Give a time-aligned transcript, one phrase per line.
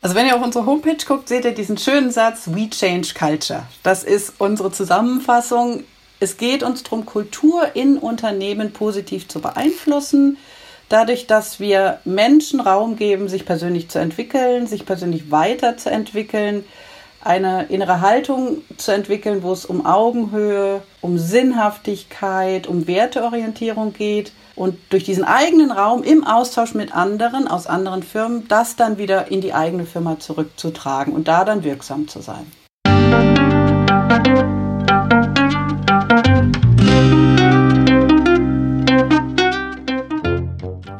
[0.00, 3.64] Also wenn ihr auf unsere Homepage guckt, seht ihr diesen schönen Satz, We Change Culture.
[3.82, 5.82] Das ist unsere Zusammenfassung.
[6.20, 10.36] Es geht uns darum, Kultur in Unternehmen positiv zu beeinflussen,
[10.88, 16.64] dadurch, dass wir Menschen Raum geben, sich persönlich zu entwickeln, sich persönlich weiterzuentwickeln,
[17.20, 24.76] eine innere Haltung zu entwickeln, wo es um Augenhöhe, um Sinnhaftigkeit, um Werteorientierung geht und
[24.90, 29.40] durch diesen eigenen Raum im Austausch mit anderen aus anderen Firmen das dann wieder in
[29.40, 32.44] die eigene Firma zurückzutragen und da dann wirksam zu sein.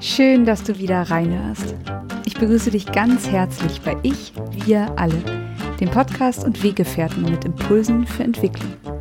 [0.00, 1.74] Schön, dass du wieder reinhörst.
[2.26, 4.32] Ich begrüße dich ganz herzlich bei Ich,
[4.64, 5.22] wir alle,
[5.80, 8.97] dem Podcast und Weggefährten mit Impulsen für Entwicklung.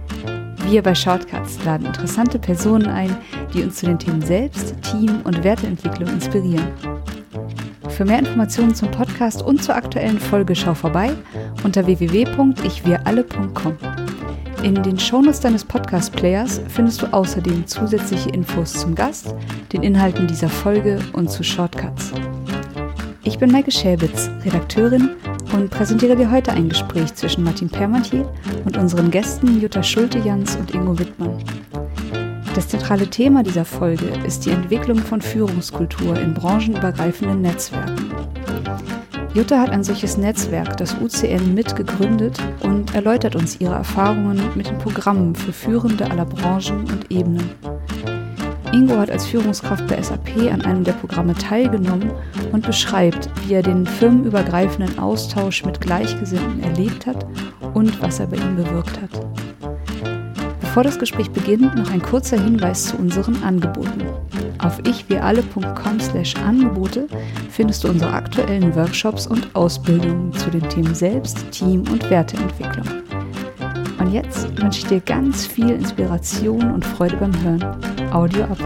[0.70, 3.16] Wir bei Shortcuts laden interessante Personen ein,
[3.54, 6.68] die uns zu den Themen Selbst, Team und Werteentwicklung inspirieren.
[7.88, 11.12] Für mehr Informationen zum Podcast und zur aktuellen Folge schau vorbei
[11.64, 13.78] unter www.ichwiralle.com.
[14.64, 19.34] In den Shownotes deines Podcast-Players findest du außerdem zusätzliche Infos zum Gast,
[19.72, 22.12] den Inhalten dieser Folge und zu Shortcuts.
[23.28, 25.10] Ich bin Maike Schäbitz, Redakteurin
[25.54, 28.26] und präsentiere dir heute ein Gespräch zwischen Martin Permantier
[28.64, 31.44] und unseren Gästen Jutta Schulte-Jans und Ingo Wittmann.
[32.56, 38.14] Das zentrale Thema dieser Folge ist die Entwicklung von Führungskultur in branchenübergreifenden Netzwerken.
[39.34, 44.78] Jutta hat ein solches Netzwerk, das UCN, mitgegründet und erläutert uns ihre Erfahrungen mit den
[44.78, 47.52] Programmen für Führende aller Branchen und Ebenen.
[48.78, 52.12] Ingo hat als Führungskraft bei SAP an einem der Programme teilgenommen
[52.52, 57.26] und beschreibt, wie er den firmenübergreifenden Austausch mit Gleichgesinnten erlebt hat
[57.74, 59.10] und was er bei ihm bewirkt hat.
[60.62, 64.04] Bevor das Gespräch beginnt, noch ein kurzer Hinweis zu unseren Angeboten.
[64.60, 67.08] Auf ichwiralle.com/angebote
[67.50, 73.07] findest du unsere aktuellen Workshops und Ausbildungen zu den Themen Selbst, Team und Werteentwicklung.
[74.00, 78.14] Und jetzt wünsche ich dir ganz viel Inspiration und Freude beim Hören.
[78.14, 78.58] Audio ab.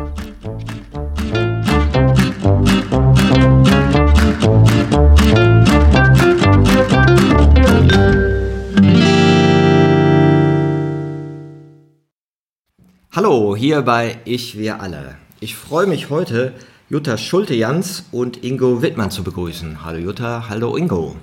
[13.13, 15.17] Hallo, hier bei Ich, wir alle.
[15.39, 16.53] Ich freue mich heute,
[16.89, 19.83] Jutta Schulte-Jans und Ingo Wittmann zu begrüßen.
[19.83, 21.15] Hallo Jutta, hallo Ingo.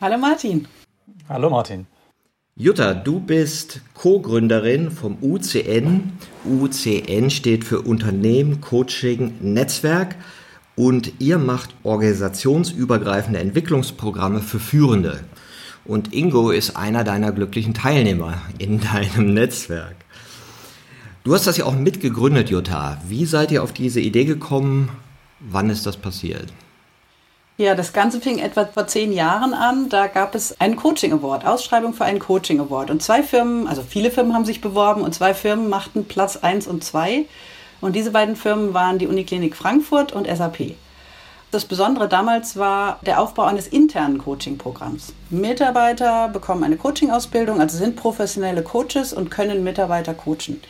[0.00, 0.68] Hallo Martin.
[1.28, 1.86] Hallo Martin.
[2.56, 6.12] Jutta, du bist Co-Gründerin vom UCN.
[6.44, 10.14] UCN steht für Unternehmen, Coaching, Netzwerk
[10.76, 15.24] und ihr macht organisationsübergreifende Entwicklungsprogramme für Führende.
[15.84, 19.96] Und Ingo ist einer deiner glücklichen Teilnehmer in deinem Netzwerk.
[21.24, 23.02] Du hast das ja auch mitgegründet, Jutta.
[23.08, 24.90] Wie seid ihr auf diese Idee gekommen?
[25.40, 26.52] Wann ist das passiert?
[27.56, 29.88] Ja, das Ganze fing etwa vor zehn Jahren an.
[29.88, 32.90] Da gab es einen Coaching Award, Ausschreibung für einen Coaching Award.
[32.90, 36.66] Und zwei Firmen, also viele Firmen haben sich beworben und zwei Firmen machten Platz eins
[36.66, 37.26] und zwei.
[37.80, 40.74] Und diese beiden Firmen waren die Uniklinik Frankfurt und SAP.
[41.52, 45.12] Das Besondere damals war der Aufbau eines internen Coaching-Programms.
[45.30, 50.60] Mitarbeiter bekommen eine Coaching-Ausbildung, also sind professionelle Coaches und können Mitarbeiter coachen.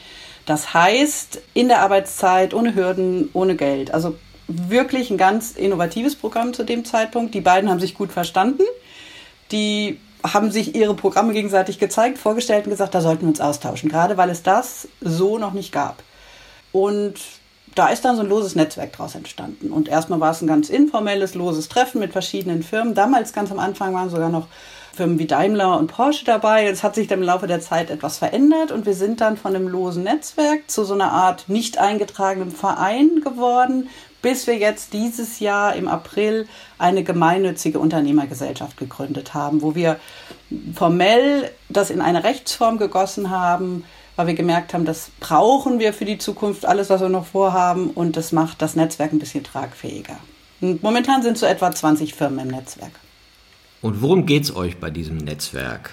[0.44, 3.94] Das heißt, in der Arbeitszeit, ohne Hürden, ohne Geld.
[3.94, 4.16] Also
[4.48, 7.34] wirklich ein ganz innovatives Programm zu dem Zeitpunkt.
[7.34, 8.62] Die beiden haben sich gut verstanden.
[9.52, 13.90] Die haben sich ihre Programme gegenseitig gezeigt, vorgestellt und gesagt, da sollten wir uns austauschen,
[13.90, 16.02] gerade weil es das so noch nicht gab.
[16.72, 17.16] Und
[17.74, 19.70] da ist dann so ein loses Netzwerk daraus entstanden.
[19.70, 22.94] Und erstmal war es ein ganz informelles, loses Treffen mit verschiedenen Firmen.
[22.94, 24.46] Damals ganz am Anfang waren sogar noch
[24.94, 26.66] Firmen wie Daimler und Porsche dabei.
[26.66, 29.54] Es hat sich dann im Laufe der Zeit etwas verändert und wir sind dann von
[29.54, 33.88] einem losen Netzwerk zu so einer Art nicht eingetragenem Verein geworden
[34.24, 36.48] bis wir jetzt dieses Jahr im April
[36.78, 40.00] eine gemeinnützige Unternehmergesellschaft gegründet haben, wo wir
[40.74, 43.84] formell das in eine Rechtsform gegossen haben,
[44.16, 47.90] weil wir gemerkt haben, das brauchen wir für die Zukunft, alles, was wir noch vorhaben,
[47.90, 50.16] und das macht das Netzwerk ein bisschen tragfähiger.
[50.62, 52.92] Und momentan sind so etwa 20 Firmen im Netzwerk.
[53.82, 55.90] Und worum geht es euch bei diesem Netzwerk?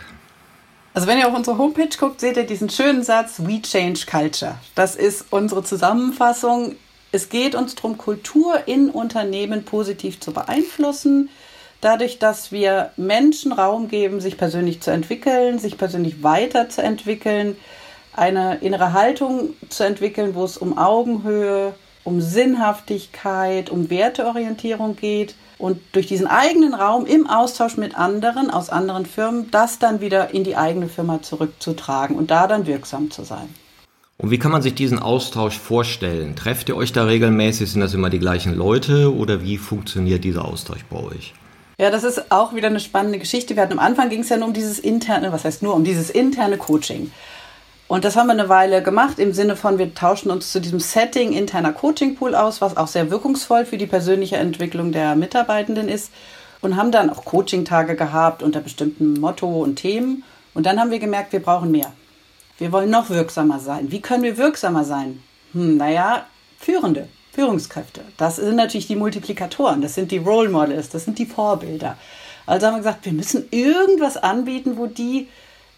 [0.93, 4.55] Also wenn ihr auf unsere Homepage guckt, seht ihr diesen schönen Satz We Change Culture.
[4.73, 6.77] Das ist unsere Zusammenfassung
[7.11, 11.29] es geht uns darum, Kultur in Unternehmen positiv zu beeinflussen,
[11.81, 17.57] dadurch, dass wir Menschen Raum geben, sich persönlich zu entwickeln, sich persönlich weiterzuentwickeln,
[18.13, 21.73] eine innere Haltung zu entwickeln, wo es um Augenhöhe,
[22.03, 28.69] um Sinnhaftigkeit, um Werteorientierung geht und durch diesen eigenen Raum im Austausch mit anderen aus
[28.69, 33.23] anderen Firmen das dann wieder in die eigene Firma zurückzutragen und da dann wirksam zu
[33.23, 33.53] sein.
[34.21, 36.35] Und wie kann man sich diesen Austausch vorstellen?
[36.35, 37.71] Trefft ihr euch da regelmäßig?
[37.71, 41.33] Sind das immer die gleichen Leute oder wie funktioniert dieser Austausch bei euch?
[41.79, 43.55] Ja, das ist auch wieder eine spannende Geschichte.
[43.55, 45.83] Wir hatten am Anfang ging es ja nur um dieses interne, was heißt nur um
[45.83, 47.11] dieses interne Coaching.
[47.87, 50.79] Und das haben wir eine Weile gemacht im Sinne von, wir tauschen uns zu diesem
[50.79, 55.89] Setting interner Coaching Pool aus, was auch sehr wirkungsvoll für die persönliche Entwicklung der Mitarbeitenden
[55.89, 56.11] ist.
[56.61, 60.23] Und haben dann auch Coaching-Tage gehabt unter bestimmten Motto und Themen.
[60.53, 61.91] Und dann haben wir gemerkt, wir brauchen mehr.
[62.61, 63.91] Wir wollen noch wirksamer sein.
[63.91, 65.23] Wie können wir wirksamer sein?
[65.53, 66.27] Hm, naja,
[66.59, 68.01] Führende, Führungskräfte.
[68.17, 71.97] Das sind natürlich die Multiplikatoren, das sind die Role Models, das sind die Vorbilder.
[72.45, 75.27] Also haben wir gesagt, wir müssen irgendwas anbieten, wo die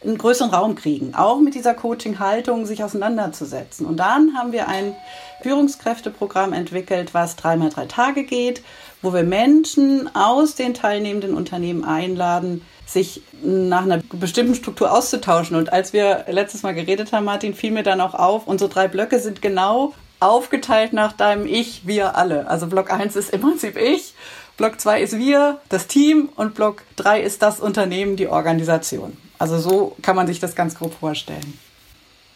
[0.03, 3.85] einen größeren Raum kriegen, auch mit dieser Coaching-Haltung sich auseinanderzusetzen.
[3.85, 4.95] Und dann haben wir ein
[5.41, 8.63] Führungskräfteprogramm entwickelt, was dreimal drei Tage geht,
[9.01, 15.55] wo wir Menschen aus den teilnehmenden Unternehmen einladen, sich nach einer bestimmten Struktur auszutauschen.
[15.55, 18.87] Und als wir letztes Mal geredet haben, Martin, fiel mir dann auch auf, unsere drei
[18.87, 22.47] Blöcke sind genau aufgeteilt nach deinem Ich, wir alle.
[22.47, 24.13] Also Block 1 ist im Prinzip ich,
[24.55, 29.17] Block 2 ist wir, das Team und Block 3 ist das Unternehmen, die Organisation.
[29.39, 31.57] Also so kann man sich das ganz grob vorstellen.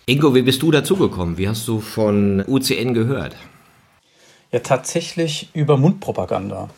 [0.05, 1.37] Ingo, wie bist du dazugekommen?
[1.37, 3.35] Wie hast du von UCN gehört?
[4.51, 6.69] Ja, tatsächlich über Mundpropaganda.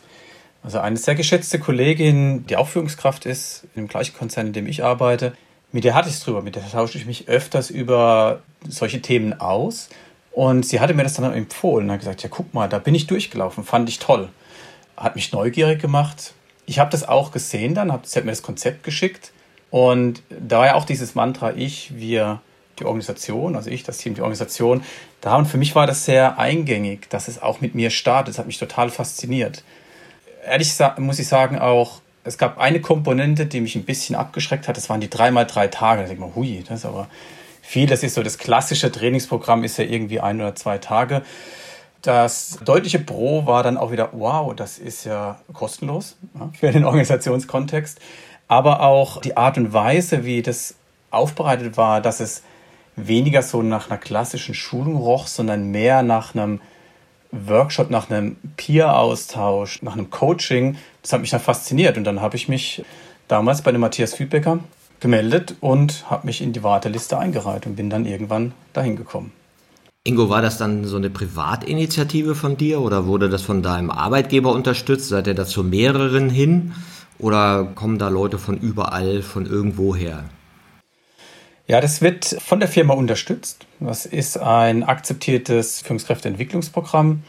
[0.63, 4.67] Also eine sehr geschätzte Kollegin, die auch Führungskraft ist, in dem gleichen Konzern, in dem
[4.67, 5.33] ich arbeite,
[5.71, 9.39] mit der hatte ich es drüber, mit der tausche ich mich öfters über solche Themen
[9.39, 9.89] aus.
[10.31, 12.95] Und sie hatte mir das dann empfohlen und hat gesagt, ja guck mal, da bin
[12.95, 14.29] ich durchgelaufen, fand ich toll.
[14.97, 16.33] Hat mich neugierig gemacht.
[16.65, 19.31] Ich habe das auch gesehen dann, hab, sie hat mir das Konzept geschickt
[19.71, 22.41] und da war ja auch dieses Mantra, ich, wir,
[22.79, 24.83] die Organisation, also ich, das Team, die Organisation,
[25.21, 28.33] da und für mich war das sehr eingängig, dass es auch mit mir startet.
[28.33, 29.63] Das hat mich total fasziniert.
[30.45, 34.77] Ehrlich muss ich sagen auch, es gab eine Komponente, die mich ein bisschen abgeschreckt hat,
[34.77, 36.01] das waren die dreimal drei Tage.
[36.01, 37.07] Da denke ich mir, hui, das ist aber
[37.61, 37.87] viel.
[37.87, 41.21] Das ist so das klassische Trainingsprogramm, ist ja irgendwie ein oder zwei Tage.
[42.01, 46.85] Das deutliche Pro war dann auch wieder, wow, das ist ja kostenlos ja, für den
[46.85, 47.99] Organisationskontext
[48.49, 50.75] aber auch die Art und Weise, wie das
[51.11, 52.43] aufbereitet war, dass es
[52.97, 56.59] weniger so nach einer klassischen Schulung roch, sondern mehr nach einem
[57.31, 60.77] Workshop, nach einem Peer-Austausch, nach einem Coaching.
[61.01, 62.83] Das hat mich dann fasziniert und dann habe ich mich
[63.27, 64.59] damals bei dem Matthias Füdbecker
[64.99, 69.31] gemeldet und habe mich in die Warteliste eingereiht und bin dann irgendwann dahin gekommen.
[70.03, 74.51] Ingo, war das dann so eine Privatinitiative von dir oder wurde das von deinem Arbeitgeber
[74.51, 75.09] unterstützt?
[75.09, 76.73] Seid ihr da zu mehreren hin?
[77.19, 80.23] Oder kommen da Leute von überall, von irgendwo her?
[81.67, 83.67] Ja, das wird von der Firma unterstützt.
[83.79, 87.23] Das ist ein akzeptiertes Führungskräfteentwicklungsprogramm.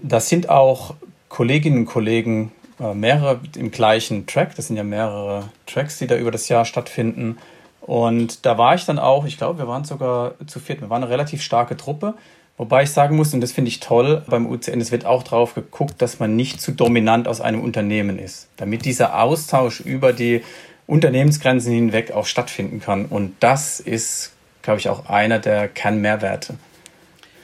[0.00, 0.94] Das sind auch
[1.28, 2.50] Kolleginnen und Kollegen,
[2.80, 4.56] äh, mehrere im gleichen Track.
[4.56, 7.38] Das sind ja mehrere Tracks, die da über das Jahr stattfinden.
[7.80, 10.80] Und da war ich dann auch, ich glaube, wir waren sogar zu viert.
[10.80, 12.14] Wir waren eine relativ starke Truppe.
[12.56, 15.54] Wobei ich sagen muss, und das finde ich toll beim UCN, es wird auch darauf
[15.54, 20.42] geguckt, dass man nicht zu dominant aus einem Unternehmen ist, damit dieser Austausch über die
[20.86, 23.06] Unternehmensgrenzen hinweg auch stattfinden kann.
[23.06, 24.32] Und das ist,
[24.62, 26.54] glaube ich, auch einer der Kernmehrwerte.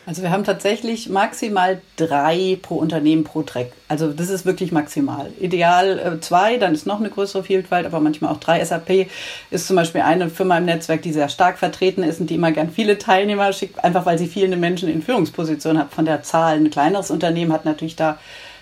[0.06, 3.72] Also wir haben tatsächlich maximal drei pro Unternehmen pro Track.
[3.88, 5.32] Also das ist wirklich maximal.
[5.40, 8.64] Ideal äh, zwei, dann ist noch eine größere Vielfalt, aber manchmal auch drei.
[8.64, 9.08] SAP
[9.50, 12.52] ist zum Beispiel eine Firma im Netzwerk, die sehr stark vertreten ist und die immer
[12.52, 16.56] gern viele Teilnehmer schickt, einfach weil sie viele Menschen in Führungspositionen hat von der Zahl.
[16.56, 18.16] Ein kleineres Unternehmen hat natürlich da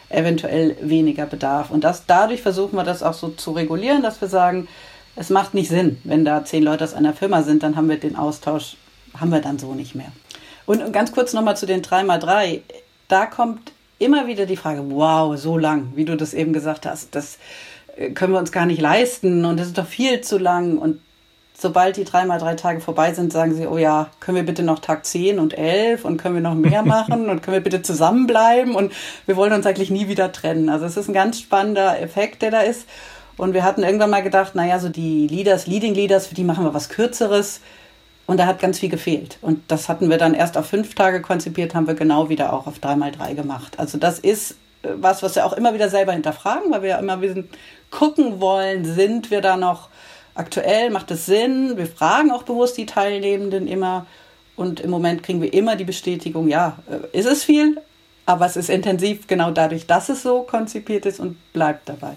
[0.09, 1.71] eventuell weniger Bedarf.
[1.71, 4.67] Und das, dadurch versuchen wir das auch so zu regulieren, dass wir sagen,
[5.15, 7.99] es macht nicht Sinn, wenn da zehn Leute aus einer Firma sind, dann haben wir
[7.99, 8.77] den Austausch,
[9.21, 10.11] haben wir dann so nicht mehr.
[10.67, 12.61] Und ganz kurz nochmal zu den 3x3.
[13.09, 17.15] Da kommt immer wieder die Frage, wow, so lang, wie du das eben gesagt hast,
[17.15, 17.39] das
[17.97, 20.79] äh, können wir uns gar nicht leisten und das ist doch viel zu lang.
[20.79, 21.01] Und
[21.57, 25.07] sobald die 3x3 Tage vorbei sind, sagen sie, oh ja, können wir bitte noch Tag
[25.07, 28.93] 10 und 11 und können wir noch mehr machen und können wir bitte zusammenbleiben und
[29.27, 30.69] wir wollen uns eigentlich nie wieder trennen.
[30.69, 32.87] Also es ist ein ganz spannender Effekt, der da ist.
[33.37, 36.65] Und wir hatten irgendwann mal gedacht, naja, so die Leaders, Leading Leaders, für die machen
[36.65, 37.61] wir was Kürzeres
[38.27, 39.39] und da hat ganz viel gefehlt.
[39.43, 42.67] Und das hatten wir dann erst auf fünf Tage konzipiert, haben wir genau wieder auch
[42.67, 43.79] auf drei mal drei gemacht.
[43.79, 44.53] Also das ist
[44.83, 47.43] äh, was, was wir auch immer wieder selber hinterfragen, weil wir ja immer wieder
[47.91, 49.89] gucken wollen, sind wir da noch
[50.35, 51.77] aktuell, macht es Sinn?
[51.77, 54.07] Wir fragen auch bewusst die Teilnehmenden immer.
[54.57, 57.81] Und im Moment kriegen wir immer die Bestätigung, ja, äh, ist es viel,
[58.25, 62.17] aber es ist intensiv genau dadurch, dass es so konzipiert ist und bleibt dabei.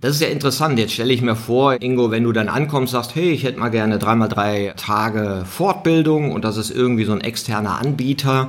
[0.00, 0.78] Das ist ja interessant.
[0.78, 3.68] Jetzt stelle ich mir vor, Ingo, wenn du dann ankommst, sagst, hey, ich hätte mal
[3.68, 8.48] gerne dreimal drei Tage Fortbildung und das ist irgendwie so ein externer Anbieter.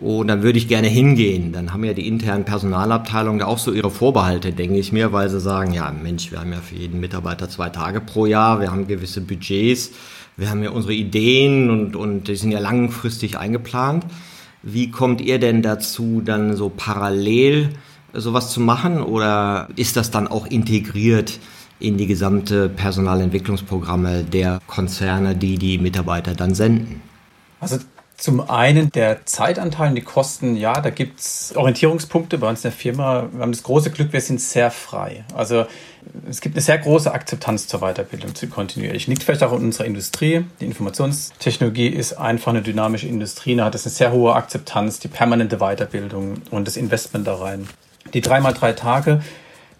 [0.00, 1.52] Und dann würde ich gerne hingehen.
[1.52, 5.28] Dann haben ja die internen Personalabteilungen da auch so ihre Vorbehalte, denke ich mir, weil
[5.30, 8.70] sie sagen, ja, Mensch, wir haben ja für jeden Mitarbeiter zwei Tage pro Jahr, wir
[8.70, 9.90] haben gewisse Budgets,
[10.36, 14.04] wir haben ja unsere Ideen und, und die sind ja langfristig eingeplant.
[14.62, 17.70] Wie kommt ihr denn dazu, dann so parallel
[18.14, 21.38] sowas zu machen oder ist das dann auch integriert
[21.80, 27.02] in die gesamte Personalentwicklungsprogramme der Konzerne, die die Mitarbeiter dann senden?
[27.60, 27.78] Also
[28.16, 32.70] zum einen der Zeitanteil und die Kosten, ja, da gibt es Orientierungspunkte bei uns in
[32.70, 33.28] der Firma.
[33.32, 35.24] Wir haben das große Glück, wir sind sehr frei.
[35.34, 35.66] Also
[36.28, 39.08] es gibt eine sehr große Akzeptanz zur Weiterbildung, zu kontinuierlich.
[39.08, 40.44] Liegt vielleicht auch in unserer Industrie.
[40.60, 45.08] Die Informationstechnologie ist einfach eine dynamische Industrie, da hat es eine sehr hohe Akzeptanz, die
[45.08, 47.66] permanente Weiterbildung und das Investment da rein.
[48.12, 49.22] Die dreimal drei Tage,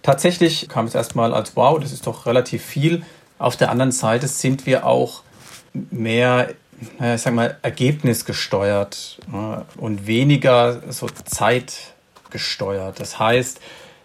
[0.03, 3.05] tatsächlich kam es erstmal als wow, das ist doch relativ viel.
[3.39, 5.23] Auf der anderen Seite sind wir auch
[5.91, 6.49] mehr
[7.15, 9.19] ich sag mal, ergebnisgesteuert
[9.77, 13.01] und weniger so zeitgesteuert.
[13.01, 13.61] Das heißt,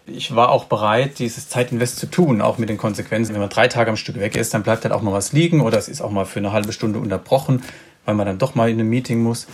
[0.06, 3.32] ich war auch bereit, dieses Zeitinvest zu tun, auch mit den Konsequenzen.
[3.32, 5.60] Wenn man drei Tage am Stück weg ist, dann bleibt halt auch mal was liegen
[5.60, 7.62] oder es ist auch mal für eine halbe Stunde unterbrochen,
[8.04, 9.46] weil man dann doch mal in einem Meeting muss.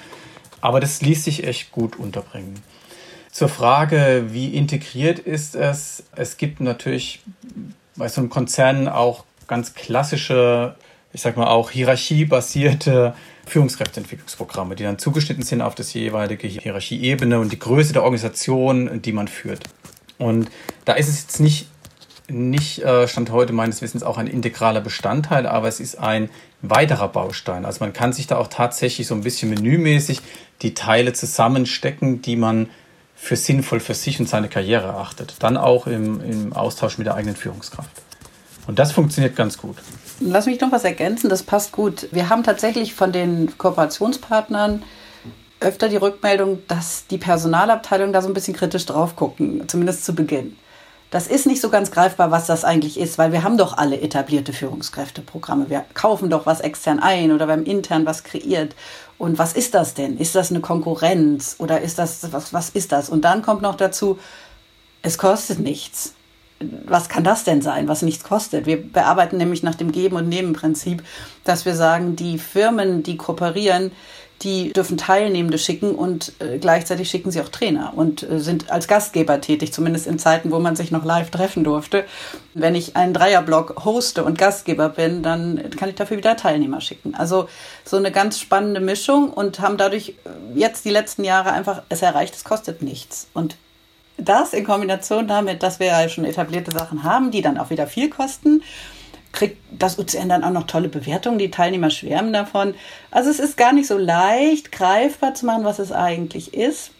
[0.60, 2.62] Aber das ließ sich echt gut unterbringen.
[3.36, 6.04] Zur Frage, wie integriert ist es?
[6.16, 7.20] Es gibt natürlich
[7.94, 10.74] bei so einem Konzern auch ganz klassische
[11.12, 13.12] ich sag mal auch hierarchiebasierte
[13.46, 19.12] Führungskräfteentwicklungsprogramme, die dann zugeschnitten sind auf das jeweilige Hierarchieebene und die Größe der Organisation, die
[19.12, 19.64] man führt.
[20.16, 20.48] Und
[20.86, 21.68] da ist es jetzt nicht,
[22.28, 26.30] nicht äh, Stand heute meines Wissens auch ein integraler Bestandteil, aber es ist ein
[26.62, 27.66] weiterer Baustein.
[27.66, 30.22] Also man kann sich da auch tatsächlich so ein bisschen menümäßig
[30.62, 32.70] die Teile zusammenstecken, die man
[33.16, 35.34] für sinnvoll für sich und seine Karriere erachtet.
[35.40, 37.90] Dann auch im, im Austausch mit der eigenen Führungskraft.
[38.66, 39.76] Und das funktioniert ganz gut.
[40.20, 42.08] Lass mich noch was ergänzen, das passt gut.
[42.12, 44.82] Wir haben tatsächlich von den Kooperationspartnern
[45.60, 50.14] öfter die Rückmeldung, dass die Personalabteilung da so ein bisschen kritisch drauf gucken, zumindest zu
[50.14, 50.56] Beginn.
[51.16, 54.02] Das ist nicht so ganz greifbar, was das eigentlich ist, weil wir haben doch alle
[54.02, 55.70] etablierte Führungskräfteprogramme.
[55.70, 58.74] Wir kaufen doch was extern ein oder haben intern was kreiert.
[59.16, 60.18] Und was ist das denn?
[60.18, 63.08] Ist das eine Konkurrenz oder ist das, was, was ist das?
[63.08, 64.18] Und dann kommt noch dazu,
[65.00, 66.12] es kostet nichts
[66.86, 68.64] was kann das denn sein, was nichts kostet?
[68.64, 71.02] Wir bearbeiten nämlich nach dem Geben- und Nehmen-Prinzip,
[71.44, 73.92] dass wir sagen, die Firmen, die kooperieren,
[74.42, 78.86] die dürfen Teilnehmende schicken und äh, gleichzeitig schicken sie auch Trainer und äh, sind als
[78.86, 82.04] Gastgeber tätig, zumindest in Zeiten, wo man sich noch live treffen durfte.
[82.52, 87.14] Wenn ich einen Dreierblock hoste und Gastgeber bin, dann kann ich dafür wieder Teilnehmer schicken.
[87.14, 87.48] Also
[87.84, 92.02] so eine ganz spannende Mischung und haben dadurch äh, jetzt die letzten Jahre einfach es
[92.02, 93.28] erreicht, es kostet nichts.
[93.32, 93.56] Und
[94.18, 97.86] das in Kombination damit, dass wir ja schon etablierte Sachen haben, die dann auch wieder
[97.86, 98.62] viel kosten,
[99.36, 101.38] kriegt das UCN dann auch noch tolle Bewertungen.
[101.38, 102.74] Die Teilnehmer schwärmen davon.
[103.12, 106.90] Also es ist gar nicht so leicht greifbar zu machen, was es eigentlich ist.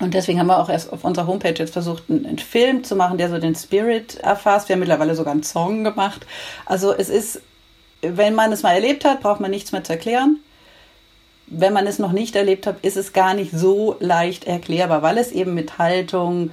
[0.00, 3.18] Und deswegen haben wir auch erst auf unserer Homepage jetzt versucht, einen, Film zu machen,
[3.18, 4.68] der so den Spirit erfasst.
[4.68, 6.26] Wir haben mittlerweile sogar einen Song gemacht.
[6.66, 7.40] Also es ist,
[8.02, 10.38] wenn man es mal erlebt hat, braucht man nichts mehr zu erklären
[11.46, 15.18] wenn man es noch nicht erlebt hat, ist es gar nicht so leicht erklärbar, weil
[15.18, 16.50] es eben mit Haltung,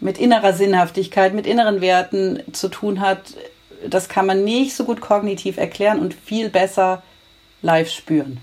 [0.00, 3.20] mit innerer Sinnhaftigkeit, mit inneren Werten zu tun hat.
[3.88, 7.02] Das kann man nicht so gut kognitiv erklären und viel besser
[7.62, 8.38] live spüren.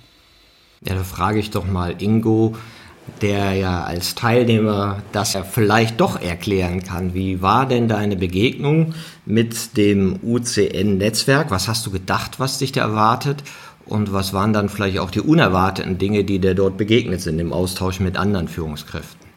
[0.82, 2.56] Ja, da frage ich doch mal Ingo,
[3.22, 7.14] der ja als Teilnehmer das ja vielleicht doch erklären kann.
[7.14, 8.94] Wie war denn deine Begegnung
[9.26, 11.52] mit dem UCN-Netzwerk?
[11.52, 13.44] Was hast du gedacht, was dich da erwartet?
[13.86, 17.52] Und was waren dann vielleicht auch die unerwarteten Dinge, die dir dort begegnet sind im
[17.52, 19.29] Austausch mit anderen Führungskräften?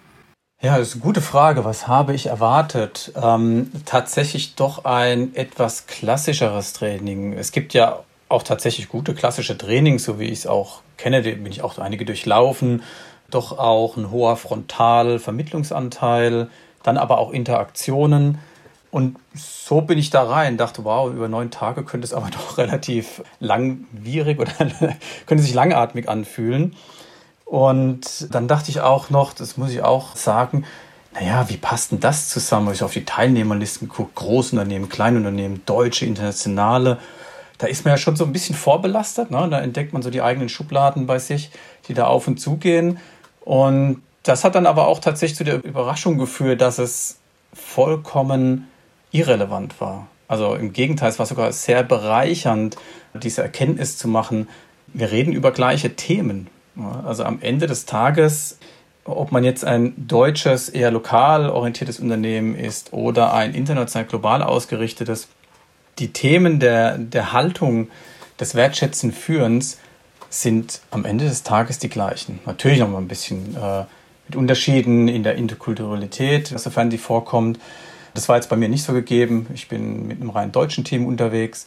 [0.64, 1.64] Ja, das ist eine gute Frage.
[1.64, 3.12] Was habe ich erwartet?
[3.20, 7.32] Ähm, tatsächlich doch ein etwas klassischeres Training.
[7.32, 11.22] Es gibt ja auch tatsächlich gute klassische Trainings, so wie ich es auch kenne.
[11.22, 12.84] Bin ich auch einige durchlaufen.
[13.28, 16.48] Doch auch ein hoher Frontal-Vermittlungsanteil,
[16.84, 18.38] dann aber auch Interaktionen.
[18.92, 22.56] Und so bin ich da rein, dachte, wow, über neun Tage könnte es aber doch
[22.56, 24.52] relativ langwierig oder
[25.26, 26.76] könnte sich langatmig anfühlen.
[27.52, 30.64] Und dann dachte ich auch noch, das muss ich auch sagen,
[31.12, 36.06] naja, wie passt denn das zusammen, wenn ich auf die Teilnehmerlisten gucke, Großunternehmen, Kleinunternehmen, deutsche,
[36.06, 36.96] internationale,
[37.58, 39.46] da ist man ja schon so ein bisschen vorbelastet, ne?
[39.50, 41.50] da entdeckt man so die eigenen Schubladen bei sich,
[41.88, 42.98] die da auf und zu gehen.
[43.42, 47.18] Und das hat dann aber auch tatsächlich zu der Überraschung geführt, dass es
[47.52, 48.66] vollkommen
[49.10, 50.06] irrelevant war.
[50.26, 52.78] Also im Gegenteil, es war sogar sehr bereichernd,
[53.12, 54.48] diese Erkenntnis zu machen,
[54.94, 56.48] wir reden über gleiche Themen.
[56.76, 58.58] Also am Ende des Tages,
[59.04, 65.28] ob man jetzt ein deutsches, eher lokal orientiertes Unternehmen ist oder ein international global ausgerichtetes,
[65.98, 67.88] die Themen der, der Haltung,
[68.40, 69.78] des wertschätzenden Führens
[70.28, 72.40] sind am Ende des Tages die gleichen.
[72.46, 73.84] Natürlich noch mal ein bisschen äh,
[74.26, 77.60] mit Unterschieden in der Interkulturalität, sofern die vorkommt.
[78.14, 79.46] Das war jetzt bei mir nicht so gegeben.
[79.54, 81.66] Ich bin mit einem rein deutschen Team unterwegs.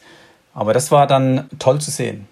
[0.54, 2.28] Aber das war dann toll zu sehen,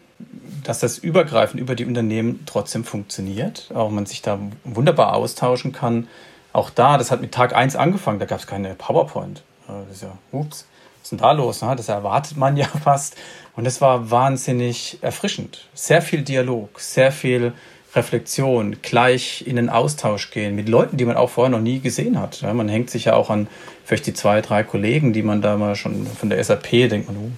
[0.63, 3.70] dass das übergreifend über die Unternehmen trotzdem funktioniert.
[3.74, 6.08] Auch man sich da wunderbar austauschen kann.
[6.51, 9.43] auch da, das hat mit Tag 1 angefangen, da gab es keine PowerPoint.
[9.67, 10.65] Das ist ja, ups,
[10.98, 11.62] was ist denn da los?
[11.62, 11.75] Ne?
[11.75, 13.15] Das erwartet man ja fast.
[13.55, 15.67] Und es war wahnsinnig erfrischend.
[15.74, 17.53] Sehr viel Dialog, sehr viel
[17.96, 22.20] Reflexion, gleich in den Austausch gehen mit Leuten, die man auch vorher noch nie gesehen
[22.20, 22.41] hat.
[22.41, 23.48] Man hängt sich ja auch an
[23.86, 27.17] vielleicht die zwei, drei Kollegen, die man da mal schon von der SAP denkt man,
[27.17, 27.32] uh,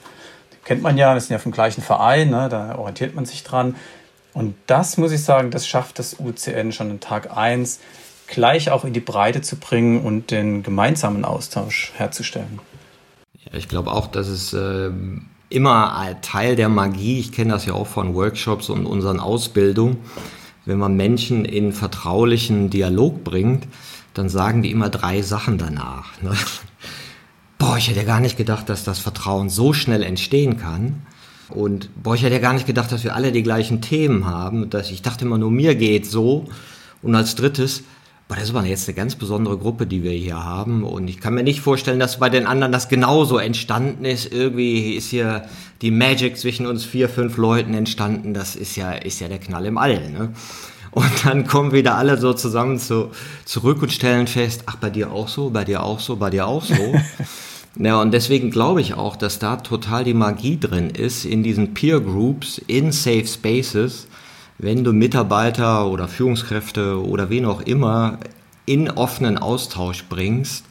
[0.65, 3.75] kennt man ja, das sind ja vom gleichen Verein, ne, da orientiert man sich dran.
[4.34, 7.79] Und das muss ich sagen, das schafft das UCN schon in Tag 1
[8.27, 12.60] gleich auch in die Breite zu bringen und den gemeinsamen Austausch herzustellen.
[13.45, 14.89] Ja, ich glaube auch, dass es äh,
[15.50, 19.98] immer Teil der Magie, ich kenne das ja auch von Workshops und unseren Ausbildungen,
[20.65, 23.67] wenn man Menschen in vertraulichen Dialog bringt,
[24.15, 26.19] dann sagen die immer drei Sachen danach.
[26.22, 26.36] Ne?
[27.58, 31.04] Boah, ich hätte gar nicht gedacht, dass das Vertrauen so schnell entstehen kann.
[31.50, 34.70] Und boah, ich hätte ja gar nicht gedacht, dass wir alle die gleichen Themen haben.
[34.70, 36.46] Dass ich dachte immer nur, mir geht so.
[37.02, 37.84] Und als drittes,
[38.28, 40.84] boah, das ist aber jetzt eine ganz besondere Gruppe, die wir hier haben.
[40.84, 44.34] Und ich kann mir nicht vorstellen, dass bei den anderen das genauso entstanden ist.
[44.34, 45.46] Irgendwie ist hier
[45.82, 48.34] die Magic zwischen uns vier, fünf Leuten entstanden.
[48.34, 50.10] Das ist ja, ist ja der Knall im All.
[50.10, 50.34] Ne?
[50.96, 53.12] Und dann kommen wieder alle so zusammen zu,
[53.44, 56.48] zurück und stellen fest, ach, bei dir auch so, bei dir auch so, bei dir
[56.48, 56.96] auch so.
[57.75, 61.74] ja, und deswegen glaube ich auch, dass da total die Magie drin ist, in diesen
[61.74, 64.08] Peer Groups, in Safe Spaces,
[64.58, 68.20] wenn du Mitarbeiter oder Führungskräfte oder wen auch immer
[68.66, 70.64] in offenen Austausch bringst,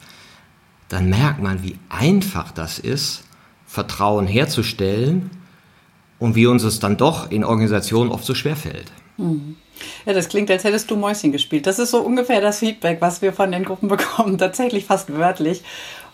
[0.89, 3.25] dann merkt man, wie einfach das ist,
[3.67, 5.29] Vertrauen herzustellen
[6.19, 8.91] und wie uns es dann doch in Organisationen oft so schwer fällt.
[9.19, 9.57] Mhm.
[10.07, 11.67] Ja, das klingt, als hättest du Mäuschen gespielt.
[11.67, 15.63] Das ist so ungefähr das Feedback, was wir von den Gruppen bekommen, tatsächlich fast wörtlich.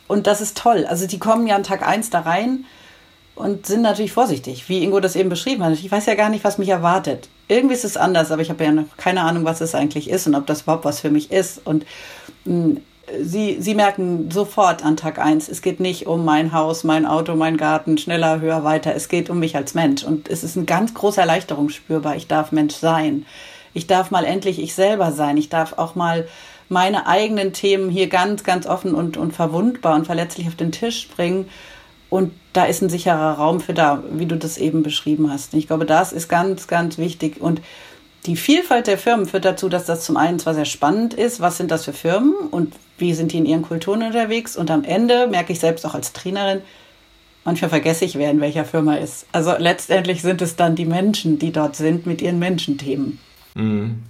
[0.07, 0.87] Und das ist toll.
[0.89, 2.65] Also die kommen ja an Tag 1 da rein
[3.37, 5.73] und sind natürlich vorsichtig, wie Ingo das eben beschrieben hat.
[5.73, 7.29] Ich weiß ja gar nicht, was mich erwartet.
[7.49, 10.27] Irgendwie ist es anders, aber ich habe ja noch keine Ahnung, was es eigentlich ist
[10.27, 11.65] und ob das überhaupt was für mich ist.
[11.65, 11.87] Und
[12.45, 12.81] hm,
[13.19, 17.35] Sie, Sie merken sofort an Tag 1, es geht nicht um mein Haus, mein Auto,
[17.35, 18.95] mein Garten, schneller, höher, weiter.
[18.95, 20.05] Es geht um mich als Mensch.
[20.05, 22.17] Und es ist eine ganz große Erleichterung spürbar.
[22.17, 23.27] Ich darf Mensch sein.
[23.75, 25.37] Ich darf mal endlich ich selber sein.
[25.37, 26.27] Ich darf auch mal
[26.69, 31.09] meine eigenen Themen hier ganz, ganz offen und, und verwundbar und verletzlich auf den Tisch
[31.09, 31.49] bringen.
[32.09, 35.55] Und da ist ein sicherer Raum für da, wie du das eben beschrieben hast.
[35.55, 37.41] Ich glaube, das ist ganz, ganz wichtig.
[37.41, 37.61] Und
[38.27, 41.57] die Vielfalt der Firmen führt dazu, dass das zum einen zwar sehr spannend ist, was
[41.57, 44.57] sind das für Firmen und wie sind die in ihren Kulturen unterwegs.
[44.57, 46.63] Und am Ende merke ich selbst auch als Trainerin,
[47.45, 49.27] manchmal vergesse ich, wer in welcher Firma ist.
[49.33, 53.19] Also letztendlich sind es dann die Menschen, die dort sind mit ihren Menschenthemen.
[53.55, 54.03] Mhm.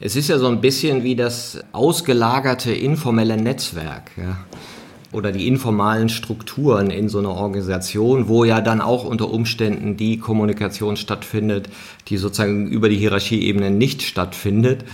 [0.00, 4.12] Es ist ja so ein bisschen wie das ausgelagerte informelle Netzwerk.
[4.16, 4.38] Ja?
[5.10, 10.18] Oder die informalen Strukturen in so einer Organisation, wo ja dann auch unter Umständen die
[10.18, 11.68] Kommunikation stattfindet,
[12.08, 14.84] die sozusagen über die Hierarchieebene nicht stattfindet.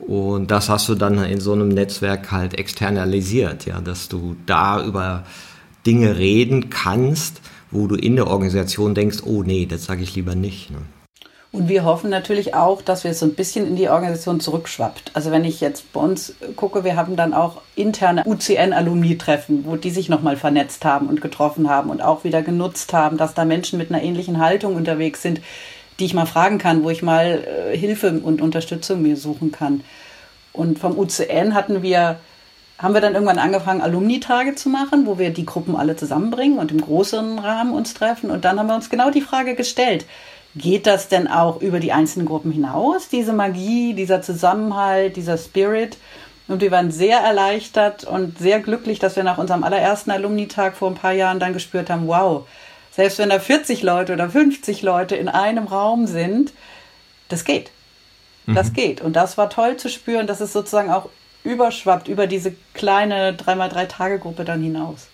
[0.00, 4.84] Und das hast du dann in so einem Netzwerk halt externalisiert, ja, dass du da
[4.84, 5.24] über
[5.86, 10.34] Dinge reden kannst, wo du in der Organisation denkst, oh nee, das sage ich lieber
[10.34, 10.70] nicht.
[10.70, 10.78] Ne?
[11.50, 15.12] Und wir hoffen natürlich auch, dass wir so ein bisschen in die Organisation zurückschwappt.
[15.14, 19.90] Also wenn ich jetzt bei uns gucke, wir haben dann auch interne UCN-Alumni-Treffen, wo die
[19.90, 23.78] sich nochmal vernetzt haben und getroffen haben und auch wieder genutzt haben, dass da Menschen
[23.78, 25.40] mit einer ähnlichen Haltung unterwegs sind,
[25.98, 29.82] die ich mal fragen kann, wo ich mal äh, Hilfe und Unterstützung mir suchen kann.
[30.52, 32.20] Und vom UCN hatten wir,
[32.78, 36.72] haben wir dann irgendwann angefangen, Alumni-Tage zu machen, wo wir die Gruppen alle zusammenbringen und
[36.72, 38.30] im größeren Rahmen uns treffen.
[38.30, 40.04] Und dann haben wir uns genau die Frage gestellt,
[40.58, 45.96] Geht das denn auch über die einzelnen Gruppen hinaus, diese Magie, dieser Zusammenhalt, dieser Spirit?
[46.48, 50.90] Und wir waren sehr erleichtert und sehr glücklich, dass wir nach unserem allerersten Alumni-Tag vor
[50.90, 52.46] ein paar Jahren dann gespürt haben, wow,
[52.90, 56.52] selbst wenn da 40 Leute oder 50 Leute in einem Raum sind,
[57.28, 57.70] das geht.
[58.46, 58.72] Das mhm.
[58.72, 59.00] geht.
[59.02, 61.08] Und das war toll zu spüren, dass es sozusagen auch
[61.44, 65.06] überschwappt über diese kleine 3x3-Tage-Gruppe dann hinaus.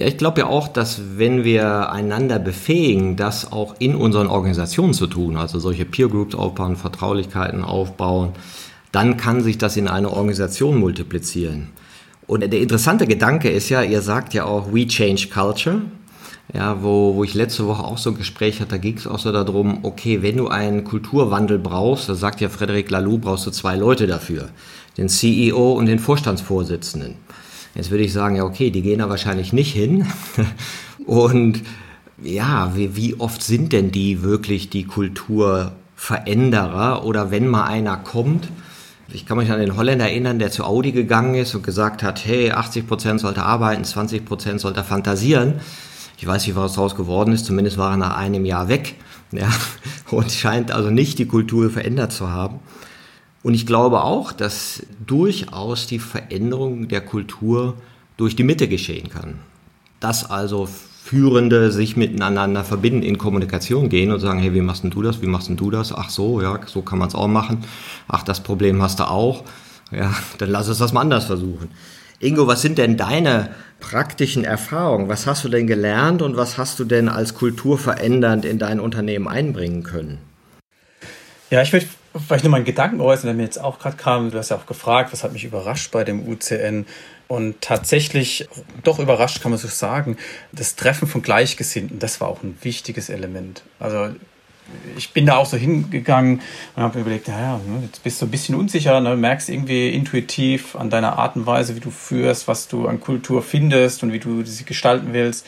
[0.00, 4.94] Ja, ich glaube ja auch, dass wenn wir einander befähigen, das auch in unseren Organisationen
[4.94, 8.30] zu tun, also solche Peer Groups aufbauen, Vertraulichkeiten aufbauen,
[8.92, 11.68] dann kann sich das in einer Organisation multiplizieren.
[12.26, 15.82] Und der interessante Gedanke ist ja, ihr sagt ja auch, we change culture.
[16.54, 19.18] Ja, wo, wo ich letzte Woche auch so ein Gespräch hatte, da ging es auch
[19.18, 23.50] so darum, okay, wenn du einen Kulturwandel brauchst, da sagt ja Frederic Laloux, brauchst du
[23.50, 24.48] zwei Leute dafür.
[24.96, 27.16] Den CEO und den Vorstandsvorsitzenden.
[27.74, 30.06] Jetzt würde ich sagen, ja, okay, die gehen da wahrscheinlich nicht hin.
[31.06, 31.62] Und
[32.22, 37.04] ja, wie, wie oft sind denn die wirklich die Kulturveränderer?
[37.04, 38.48] Oder wenn mal einer kommt,
[39.12, 42.24] ich kann mich an den Holländer erinnern, der zu Audi gegangen ist und gesagt hat,
[42.24, 45.54] hey, 80 Prozent sollte arbeiten, 20 Prozent sollte fantasieren.
[46.16, 48.94] Ich weiß nicht, was daraus geworden ist, zumindest war er nach einem Jahr weg.
[49.32, 49.48] Ja,
[50.10, 52.60] und scheint also nicht die Kultur verändert zu haben.
[53.42, 57.74] Und ich glaube auch, dass durchaus die Veränderung der Kultur
[58.16, 59.38] durch die Mitte geschehen kann.
[59.98, 60.68] Dass also
[61.02, 65.22] Führende sich miteinander verbinden, in Kommunikation gehen und sagen, hey, wie machst denn du das?
[65.22, 65.92] Wie machst denn du das?
[65.92, 67.64] Ach so, ja, so kann man es auch machen.
[68.06, 69.44] Ach, das Problem hast du auch.
[69.90, 71.70] Ja, dann lass uns das mal anders versuchen.
[72.20, 73.48] Ingo, was sind denn deine
[73.80, 75.08] praktischen Erfahrungen?
[75.08, 79.26] Was hast du denn gelernt und was hast du denn als kulturverändernd in dein Unternehmen
[79.26, 80.18] einbringen können?
[81.50, 81.86] Ja, ich würde
[82.18, 84.30] vielleicht nur mal einen Gedanken äußern, der mir jetzt auch gerade kam.
[84.30, 86.86] Du hast ja auch gefragt, was hat mich überrascht bei dem UCN?
[87.28, 88.48] Und tatsächlich,
[88.82, 90.16] doch überrascht kann man so sagen,
[90.50, 93.62] das Treffen von Gleichgesinnten, das war auch ein wichtiges Element.
[93.78, 94.08] Also
[94.96, 96.40] ich bin da auch so hingegangen
[96.74, 99.90] und habe mir überlegt, naja, ne, jetzt bist du ein bisschen unsicher, ne, merkst irgendwie
[99.90, 104.12] intuitiv an deiner Art und Weise, wie du führst, was du an Kultur findest und
[104.12, 105.46] wie du sie gestalten willst.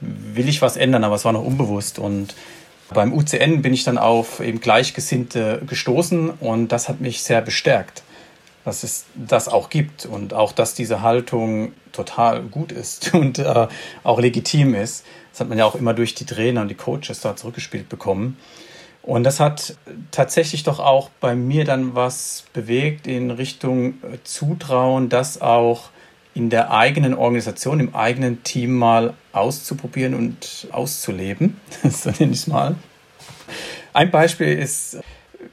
[0.00, 1.98] Will ich was ändern, aber es war noch unbewusst.
[1.98, 2.34] Und
[2.92, 8.02] beim UCN bin ich dann auf eben Gleichgesinnte gestoßen und das hat mich sehr bestärkt
[8.64, 13.68] dass es das auch gibt und auch, dass diese Haltung total gut ist und äh,
[14.04, 15.04] auch legitim ist.
[15.30, 18.36] Das hat man ja auch immer durch die Trainer und die Coaches da zurückgespielt bekommen.
[19.02, 19.74] Und das hat
[20.12, 25.90] tatsächlich doch auch bei mir dann was bewegt in Richtung äh, Zutrauen, das auch
[26.34, 31.60] in der eigenen Organisation, im eigenen Team mal auszuprobieren und auszuleben.
[31.82, 32.76] so nenne ich es mal.
[33.92, 34.98] Ein Beispiel ist,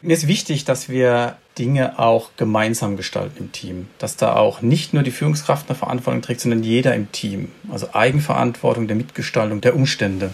[0.01, 3.87] mir ist wichtig, dass wir Dinge auch gemeinsam gestalten im Team.
[3.97, 7.51] Dass da auch nicht nur die Führungskraft eine Verantwortung trägt, sondern jeder im Team.
[7.69, 10.33] Also Eigenverantwortung der Mitgestaltung, der Umstände.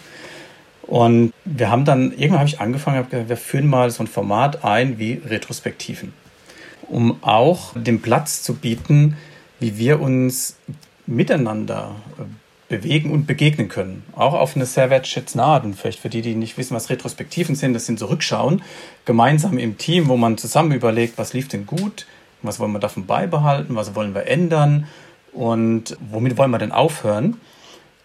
[0.84, 4.08] Und wir haben dann, irgendwann habe ich angefangen, habe gesagt, wir führen mal so ein
[4.08, 6.14] Format ein wie Retrospektiven,
[6.88, 9.18] um auch den Platz zu bieten,
[9.60, 10.58] wie wir uns
[11.06, 11.96] miteinander
[12.68, 14.04] bewegen und begegnen können.
[14.16, 17.86] Auch auf eine sehr wertschätzende vielleicht für die, die nicht wissen, was Retrospektiven sind, das
[17.86, 18.64] sind so Rückschauen,
[19.06, 22.08] gemeinsam im Team, wo man zusammen überlegt, was lief denn gut,
[22.42, 24.88] was wollen wir davon beibehalten, was wollen wir ändern?
[25.32, 27.40] Und womit wollen wir denn aufhören.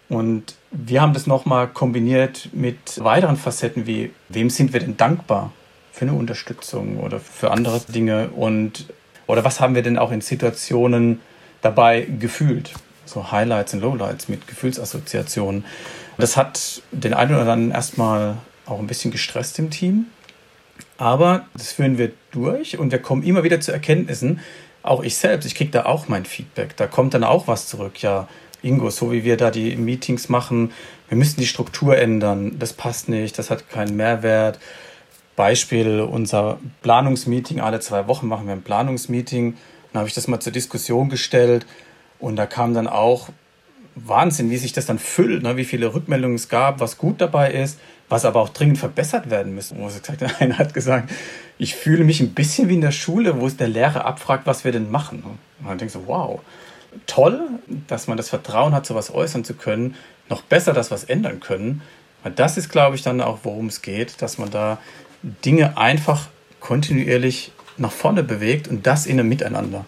[0.09, 5.53] Und wir haben das nochmal kombiniert mit weiteren Facetten wie, wem sind wir denn dankbar
[5.93, 8.29] für eine Unterstützung oder für andere Dinge?
[8.29, 8.87] Und
[9.27, 11.21] oder was haben wir denn auch in Situationen
[11.61, 12.73] dabei gefühlt
[13.05, 15.65] so Highlights und Lowlights mit Gefühlsassoziationen.
[16.17, 20.05] Das hat den einen oder anderen erstmal auch ein bisschen gestresst im Team.
[20.97, 24.39] Aber das führen wir durch und wir kommen immer wieder zu Erkenntnissen.
[24.83, 26.77] Auch ich selbst, ich kriege da auch mein Feedback.
[26.77, 28.01] Da kommt dann auch was zurück.
[28.01, 28.27] Ja,
[28.61, 30.71] Ingo, so wie wir da die Meetings machen,
[31.09, 32.57] wir müssen die Struktur ändern.
[32.59, 34.59] Das passt nicht, das hat keinen Mehrwert.
[35.35, 39.57] Beispiel, unser Planungsmeeting, alle zwei Wochen machen wir ein Planungsmeeting.
[39.91, 41.65] Dann habe ich das mal zur Diskussion gestellt
[42.19, 43.29] und da kam dann auch
[43.95, 45.57] Wahnsinn, wie sich das dann füllt, ne?
[45.57, 47.77] wie viele Rückmeldungen es gab, was gut dabei ist,
[48.07, 49.77] was aber auch dringend verbessert werden müsste.
[49.77, 51.11] Wo gesagt, einer hat gesagt,
[51.57, 54.63] ich fühle mich ein bisschen wie in der Schule, wo es der Lehrer abfragt, was
[54.63, 55.23] wir denn machen.
[55.23, 56.39] Und man denkt so, wow,
[57.05, 57.41] toll,
[57.87, 59.95] dass man das Vertrauen hat, sowas äußern zu können,
[60.29, 61.81] noch besser, dass wir es ändern können.
[62.23, 64.77] Weil das ist, glaube ich, dann auch, worum es geht, dass man da
[65.21, 66.27] Dinge einfach
[66.59, 69.85] kontinuierlich nach vorne bewegt und das in einem Miteinander.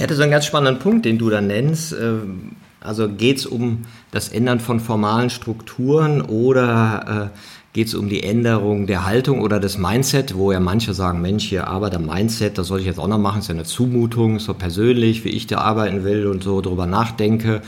[0.00, 1.92] Ja, das ist ein ganz spannender Punkt, den du da nennst.
[1.92, 7.38] Ähm, also geht es um das Ändern von formalen Strukturen oder äh,
[7.74, 11.44] geht es um die Änderung der Haltung oder des Mindset, wo ja manche sagen, Mensch,
[11.44, 14.54] hier Arbeiter Mindset, das soll ich jetzt auch noch machen, ist ja eine Zumutung, so
[14.54, 17.62] persönlich, wie ich da arbeiten will und so drüber nachdenke.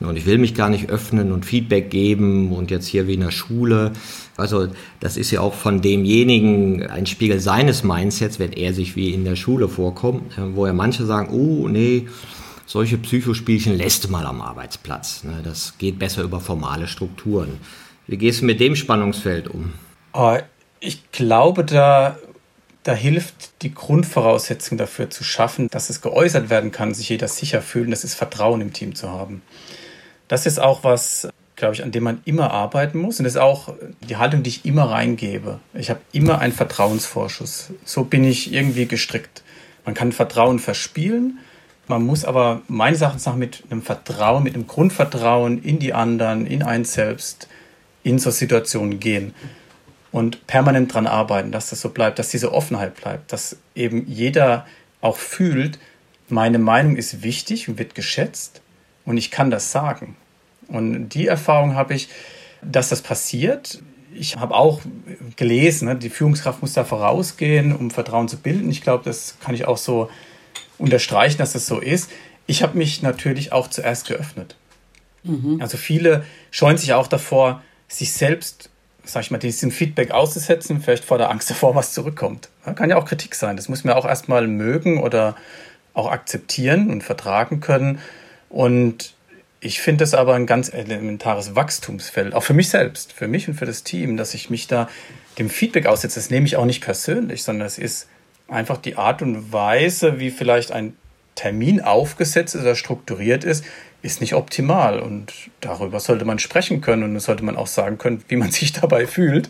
[0.00, 3.20] Und ich will mich gar nicht öffnen und Feedback geben und jetzt hier wie in
[3.20, 3.92] der Schule.
[4.36, 4.68] Also
[5.00, 9.24] das ist ja auch von demjenigen ein Spiegel seines Mindsets, wenn er sich wie in
[9.24, 12.08] der Schule vorkommt, äh, wo ja manche sagen, oh nee,
[12.66, 15.24] solche Psychospielchen lässt du mal am Arbeitsplatz.
[15.24, 15.40] Ne?
[15.44, 17.58] Das geht besser über formale Strukturen.
[18.06, 19.74] Wie gehst du mit dem Spannungsfeld um?
[20.12, 20.36] Oh,
[20.80, 22.18] ich glaube, da,
[22.82, 27.62] da hilft die Grundvoraussetzung dafür zu schaffen, dass es geäußert werden kann, sich jeder sicher
[27.62, 29.42] fühlen, das ist Vertrauen im Team zu haben.
[30.28, 31.28] Das ist auch was,
[31.62, 33.20] glaube ich, an dem man immer arbeiten muss.
[33.20, 33.72] Und das ist auch
[34.08, 35.60] die Haltung, die ich immer reingebe.
[35.74, 37.70] Ich habe immer einen Vertrauensvorschuss.
[37.84, 39.44] So bin ich irgendwie gestrickt.
[39.84, 41.38] Man kann Vertrauen verspielen,
[41.86, 46.46] man muss aber meines Erachtens nach mit einem Vertrauen, mit einem Grundvertrauen in die anderen,
[46.46, 47.46] in einen selbst,
[48.02, 49.32] in so Situationen gehen
[50.10, 54.66] und permanent daran arbeiten, dass das so bleibt, dass diese Offenheit bleibt, dass eben jeder
[55.00, 55.78] auch fühlt,
[56.28, 58.62] meine Meinung ist wichtig und wird geschätzt
[59.04, 60.16] und ich kann das sagen.
[60.72, 62.08] Und die Erfahrung habe ich,
[62.62, 63.82] dass das passiert.
[64.14, 64.80] Ich habe auch
[65.36, 68.70] gelesen, ne, die Führungskraft muss da vorausgehen, um Vertrauen zu bilden.
[68.70, 70.10] Ich glaube, das kann ich auch so
[70.78, 72.10] unterstreichen, dass das so ist.
[72.46, 74.56] Ich habe mich natürlich auch zuerst geöffnet.
[75.22, 75.58] Mhm.
[75.60, 78.70] Also viele scheuen sich auch davor, sich selbst
[79.04, 82.48] sag ich mal, diesen Feedback auszusetzen, vielleicht vor der Angst davor, was zurückkommt.
[82.74, 83.56] Kann ja auch Kritik sein.
[83.56, 85.36] Das muss man auch erstmal mögen oder
[85.94, 87.98] auch akzeptieren und vertragen können.
[88.48, 89.14] Und
[89.64, 93.54] ich finde das aber ein ganz elementares Wachstumsfeld, auch für mich selbst, für mich und
[93.54, 94.88] für das Team, dass ich mich da
[95.38, 96.18] dem Feedback aussetze.
[96.18, 98.08] Das nehme ich auch nicht persönlich, sondern es ist
[98.48, 100.96] einfach die Art und Weise, wie vielleicht ein
[101.36, 103.64] Termin aufgesetzt oder strukturiert ist,
[104.02, 104.98] ist nicht optimal.
[104.98, 108.72] Und darüber sollte man sprechen können und sollte man auch sagen können, wie man sich
[108.72, 109.48] dabei fühlt.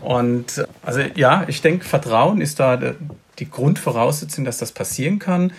[0.00, 2.94] Und also ja, ich denke, Vertrauen ist da
[3.38, 5.52] die Grundvoraussetzung, dass das passieren kann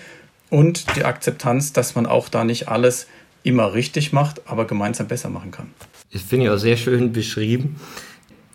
[0.50, 3.06] und die Akzeptanz, dass man auch da nicht alles
[3.48, 5.68] immer richtig macht, aber gemeinsam besser machen kann.
[6.12, 7.78] Das finde ich auch sehr schön beschrieben.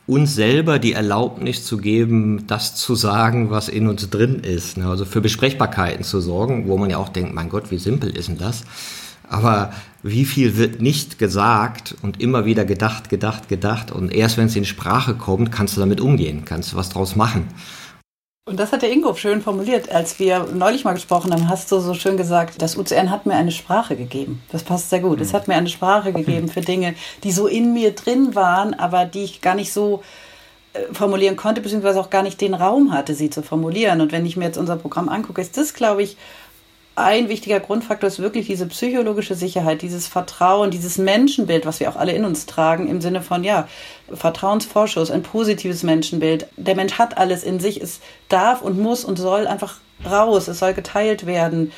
[0.06, 4.76] Uns selber die Erlaubnis zu geben, das zu sagen, was in uns drin ist.
[4.76, 4.86] Ne?
[4.86, 8.28] Also für Besprechbarkeiten zu sorgen, wo man ja auch denkt, mein Gott, wie simpel ist
[8.28, 8.64] denn das?
[9.28, 14.46] Aber wie viel wird nicht gesagt und immer wieder gedacht, gedacht, gedacht und erst wenn
[14.46, 17.48] es in Sprache kommt, kannst du damit umgehen, kannst du was draus machen.
[18.44, 19.88] Und das hat der Ingo schön formuliert.
[19.92, 23.34] Als wir neulich mal gesprochen haben, hast du so schön gesagt, das UCN hat mir
[23.34, 24.42] eine Sprache gegeben.
[24.50, 25.20] Das passt sehr gut.
[25.20, 25.36] Es mhm.
[25.36, 29.22] hat mir eine Sprache gegeben für Dinge, die so in mir drin waren, aber die
[29.22, 30.02] ich gar nicht so
[30.72, 34.00] äh, formulieren konnte, beziehungsweise auch gar nicht den Raum hatte, sie zu formulieren.
[34.00, 36.16] Und wenn ich mir jetzt unser Programm angucke, ist das, glaube ich,
[36.94, 41.96] ein wichtiger Grundfaktor ist wirklich diese psychologische Sicherheit, dieses Vertrauen, dieses Menschenbild, was wir auch
[41.96, 43.68] alle in uns tragen, im Sinne von, ja,
[44.12, 46.46] Vertrauensvorschuss, ein positives Menschenbild.
[46.56, 50.58] Der Mensch hat alles in sich, es darf und muss und soll einfach raus, es
[50.58, 51.72] soll geteilt werden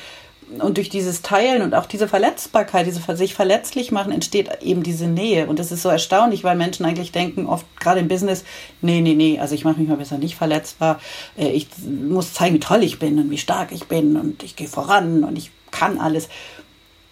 [0.59, 5.07] und durch dieses Teilen und auch diese Verletzbarkeit, diese sich verletzlich machen, entsteht eben diese
[5.07, 5.47] Nähe.
[5.47, 8.43] Und das ist so erstaunlich, weil Menschen eigentlich denken, oft gerade im Business,
[8.81, 10.99] nee, nee, nee, also ich mache mich mal besser nicht verletzbar.
[11.37, 14.55] Äh, ich muss zeigen, wie toll ich bin und wie stark ich bin und ich
[14.55, 16.29] gehe voran und ich kann alles.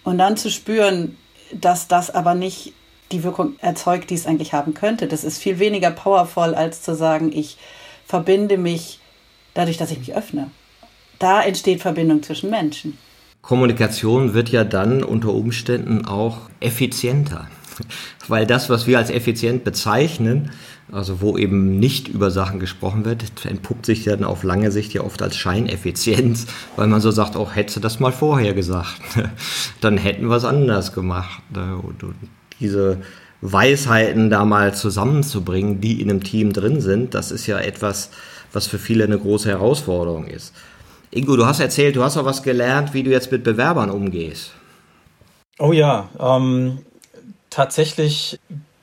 [0.04, 1.16] Und dann zu spüren,
[1.52, 2.72] dass das aber nicht
[3.10, 5.08] die Wirkung erzeugt, die es eigentlich haben könnte.
[5.08, 7.56] Das ist viel weniger powerful, als zu sagen, ich
[8.06, 9.00] verbinde mich
[9.54, 10.50] dadurch, dass ich mich öffne.
[11.18, 12.98] Da entsteht Verbindung zwischen Menschen.
[13.44, 17.48] Kommunikation wird ja dann unter Umständen auch effizienter.
[18.28, 20.50] Weil das, was wir als effizient bezeichnen,
[20.90, 25.02] also wo eben nicht über Sachen gesprochen wird, entpuppt sich dann auf lange Sicht ja
[25.02, 29.02] oft als Scheineffizienz, weil man so sagt, auch oh, hättest du das mal vorher gesagt,
[29.82, 31.42] dann hätten wir es anders gemacht.
[31.54, 32.14] Und
[32.60, 33.02] diese
[33.42, 38.08] Weisheiten da mal zusammenzubringen, die in einem Team drin sind, das ist ja etwas,
[38.54, 40.54] was für viele eine große Herausforderung ist.
[41.14, 44.50] Ingo, du hast erzählt, du hast auch was gelernt, wie du jetzt mit Bewerbern umgehst.
[45.60, 46.78] Oh ja, ähm,
[47.50, 48.40] tatsächlich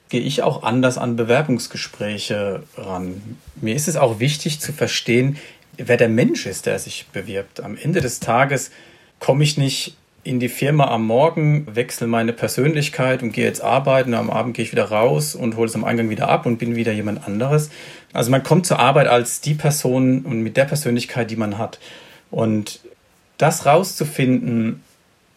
[0.07, 3.37] gehe ich auch anders an Bewerbungsgespräche ran.
[3.59, 5.35] Mir ist es auch wichtig zu verstehen,
[5.75, 7.61] wer der Mensch ist, der sich bewirbt.
[7.61, 8.71] Am Ende des Tages
[9.19, 14.13] komme ich nicht in die Firma am Morgen, wechsle meine Persönlichkeit und gehe jetzt arbeiten.
[14.13, 16.77] Am Abend gehe ich wieder raus und hole es am Eingang wieder ab und bin
[16.77, 17.71] wieder jemand anderes.
[18.13, 21.77] Also man kommt zur Arbeit als die Person und mit der Persönlichkeit, die man hat.
[22.31, 22.79] Und
[23.37, 24.81] das rauszufinden,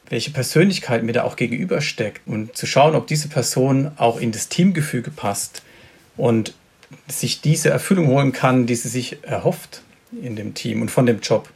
[0.09, 4.49] welche Persönlichkeit mir da auch gegenübersteckt und zu schauen, ob diese Person auch in das
[4.49, 5.63] Teamgefüge passt
[6.17, 6.55] und
[7.09, 9.83] sich diese Erfüllung holen kann, die sie sich erhofft
[10.23, 11.49] in dem Team und von dem Job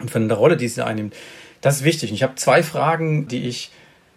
[0.00, 1.14] und von der Rolle, die sie einnimmt.
[1.60, 2.10] Das ist wichtig.
[2.10, 3.70] Und ich habe zwei Fragen, die ich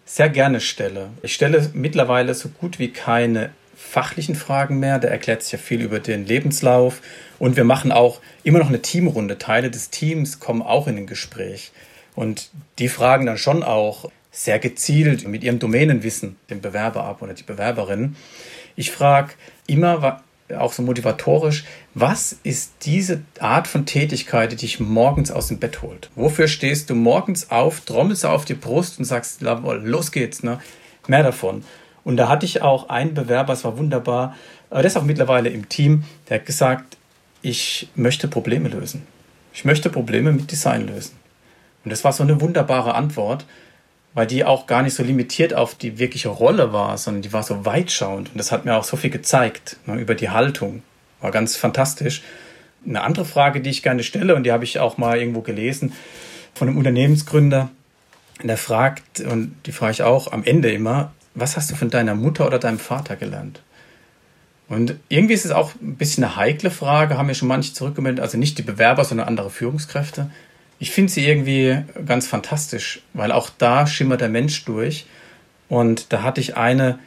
[0.04, 1.10] sehr gerne stelle.
[1.22, 3.50] Ich stelle mittlerweile so gut wie keine
[3.82, 4.98] fachlichen Fragen mehr.
[4.98, 7.02] Da erklärt sich ja viel über den Lebenslauf.
[7.38, 9.38] Und wir machen auch immer noch eine Teamrunde.
[9.38, 11.72] Teile des Teams kommen auch in ein Gespräch.
[12.14, 17.34] Und die fragen dann schon auch sehr gezielt mit ihrem Domänenwissen den Bewerber ab oder
[17.34, 18.16] die Bewerberin.
[18.76, 19.32] Ich frage
[19.66, 20.22] immer
[20.58, 21.64] auch so motivatorisch,
[21.94, 26.10] was ist diese Art von Tätigkeit, die dich morgens aus dem Bett holt?
[26.14, 30.60] Wofür stehst du morgens auf, trommelst auf die Brust und sagst, los geht's, ne?
[31.08, 31.64] Mehr davon.
[32.04, 34.34] Und da hatte ich auch einen Bewerber, es war wunderbar,
[34.70, 36.96] der ist auch mittlerweile im Team, der hat gesagt,
[37.42, 39.06] ich möchte Probleme lösen.
[39.52, 41.16] Ich möchte Probleme mit Design lösen.
[41.84, 43.44] Und das war so eine wunderbare Antwort,
[44.14, 47.42] weil die auch gar nicht so limitiert auf die wirkliche Rolle war, sondern die war
[47.42, 48.30] so weitschauend.
[48.30, 50.82] Und das hat mir auch so viel gezeigt ne, über die Haltung.
[51.20, 52.22] War ganz fantastisch.
[52.86, 55.92] Eine andere Frage, die ich gerne stelle, und die habe ich auch mal irgendwo gelesen,
[56.54, 57.70] von einem Unternehmensgründer,
[58.42, 62.14] der fragt, und die frage ich auch am Ende immer, was hast du von deiner
[62.14, 63.62] Mutter oder deinem Vater gelernt?
[64.68, 68.22] Und irgendwie ist es auch ein bisschen eine heikle Frage, haben mir schon manche zurückgemeldet,
[68.22, 70.30] also nicht die Bewerber, sondern andere Führungskräfte.
[70.78, 75.06] Ich finde sie irgendwie ganz fantastisch, weil auch da schimmert der Mensch durch.
[75.68, 76.98] Und da hatte ich eine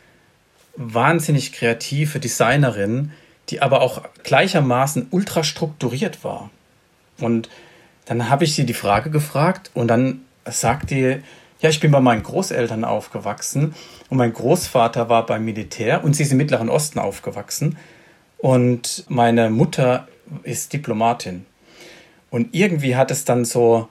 [0.76, 3.12] wahnsinnig kreative Designerin,
[3.50, 6.50] die aber auch gleichermaßen ultra strukturiert war.
[7.18, 7.50] Und
[8.06, 11.18] dann habe ich sie die Frage gefragt und dann sagt die,
[11.66, 13.74] Ja, ich bin bei meinen Großeltern aufgewachsen
[14.12, 17.80] und mein Großvater war beim Militär und sie ist im Mittleren Osten aufgewachsen
[18.38, 20.08] und meine Mutter
[20.44, 21.48] ist Diplomatin.
[22.30, 23.88] Und irgendwie hat es dann so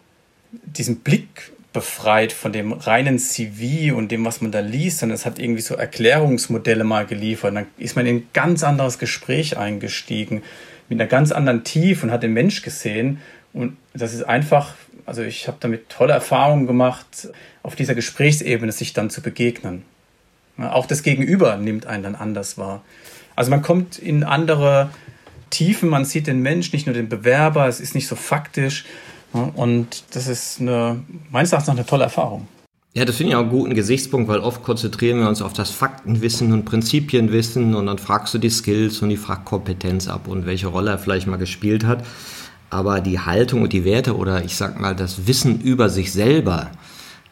[0.53, 5.27] diesen Blick befreit von dem reinen CV und dem, was man da liest, sondern es
[5.27, 7.49] hat irgendwie so Erklärungsmodelle mal geliefert.
[7.49, 10.45] Und dann ist man in ein ganz anderes Gespräch eingestiegen,
[10.89, 13.19] mit einer ganz anderen Tiefe und hat den Mensch gesehen.
[13.53, 14.75] Und das ist einfach,
[15.07, 17.29] also ich habe damit tolle Erfahrungen gemacht,
[17.62, 19.83] auf dieser Gesprächsebene sich dann zu begegnen.
[20.59, 22.83] auch das Gegenüber nimmt einen dann anders wahr.
[23.37, 24.90] Also man kommt in andere
[25.51, 28.85] Tiefen, man sieht den Mensch, nicht nur den Bewerber, es ist nicht so faktisch.
[29.33, 32.47] Und das ist eine, meines Erachtens eine tolle Erfahrung.
[32.97, 35.71] Ja, das finde ich auch einen guten Gesichtspunkt, weil oft konzentrieren wir uns auf das
[35.71, 40.69] Faktenwissen und Prinzipienwissen und dann fragst du die Skills und die Fachkompetenz ab und welche
[40.69, 42.05] Rolle er vielleicht mal gespielt hat.
[42.75, 46.73] Aber die Haltung und die Werte oder ich sag mal das Wissen über sich selber,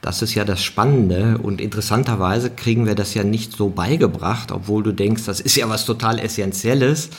[0.01, 4.85] das ist ja das Spannende und interessanterweise kriegen wir das ja nicht so beigebracht, obwohl
[4.85, 7.11] du denkst, das ist ja was total Essentielles.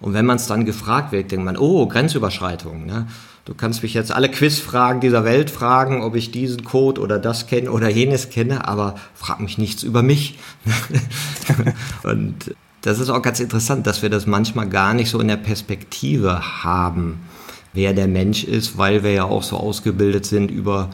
[0.00, 2.84] Und wenn man es dann gefragt wird, denkt man, oh, Grenzüberschreitung.
[2.84, 3.06] Ne?
[3.44, 7.46] Du kannst mich jetzt alle Quizfragen dieser Welt fragen, ob ich diesen Code oder das
[7.46, 10.40] kenne oder jenes kenne, aber frag mich nichts über mich.
[12.02, 15.36] und das ist auch ganz interessant, dass wir das manchmal gar nicht so in der
[15.36, 17.20] Perspektive haben,
[17.72, 20.90] wer der Mensch ist, weil wir ja auch so ausgebildet sind, über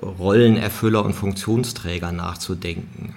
[0.00, 3.14] Rollenerfüller und Funktionsträger nachzudenken.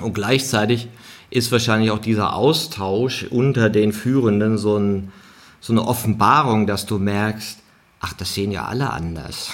[0.00, 0.88] Und gleichzeitig
[1.30, 5.12] ist wahrscheinlich auch dieser Austausch unter den Führenden so, ein,
[5.60, 7.58] so eine Offenbarung, dass du merkst,
[8.00, 9.50] ach, das sehen ja alle anders.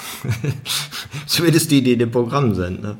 [1.26, 2.82] Zumindest die, die in dem Programm sind.
[2.82, 2.96] Ne?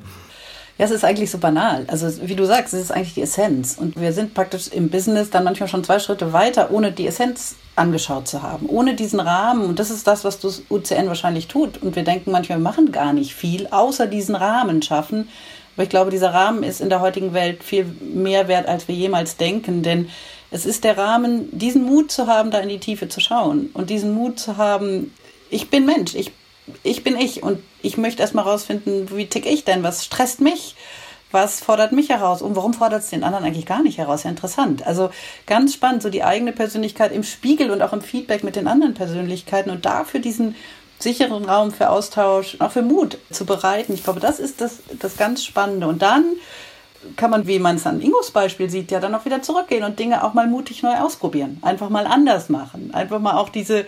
[0.78, 1.84] Ja, es ist eigentlich so banal.
[1.88, 3.76] Also wie du sagst, es ist eigentlich die Essenz.
[3.78, 7.56] Und wir sind praktisch im Business dann manchmal schon zwei Schritte weiter, ohne die Essenz
[7.76, 9.66] angeschaut zu haben, ohne diesen Rahmen.
[9.66, 11.82] Und das ist das, was das UCN wahrscheinlich tut.
[11.82, 15.28] Und wir denken manchmal, wir machen gar nicht viel, außer diesen Rahmen schaffen.
[15.74, 18.94] Aber ich glaube, dieser Rahmen ist in der heutigen Welt viel mehr wert, als wir
[18.94, 19.82] jemals denken.
[19.82, 20.08] Denn
[20.50, 23.88] es ist der Rahmen, diesen Mut zu haben, da in die Tiefe zu schauen und
[23.88, 25.12] diesen Mut zu haben,
[25.48, 26.32] ich bin Mensch, ich,
[26.82, 30.76] ich bin ich und ich möchte erstmal rausfinden, wie tick ich denn, was stresst mich,
[31.32, 34.22] was fordert mich heraus und warum fordert es den anderen eigentlich gar nicht heraus?
[34.22, 34.86] Ja, interessant.
[34.86, 35.10] Also
[35.46, 38.94] ganz spannend, so die eigene Persönlichkeit im Spiegel und auch im Feedback mit den anderen
[38.94, 40.54] Persönlichkeiten und dafür diesen
[40.98, 43.92] sicheren Raum für Austausch, auch für Mut zu bereiten.
[43.94, 45.88] Ich glaube, das ist das, das ganz Spannende.
[45.88, 46.24] Und dann
[47.16, 49.98] kann man, wie man es an Ingos Beispiel sieht, ja dann auch wieder zurückgehen und
[49.98, 51.58] Dinge auch mal mutig neu ausprobieren.
[51.62, 52.94] Einfach mal anders machen.
[52.94, 53.84] Einfach mal auch diese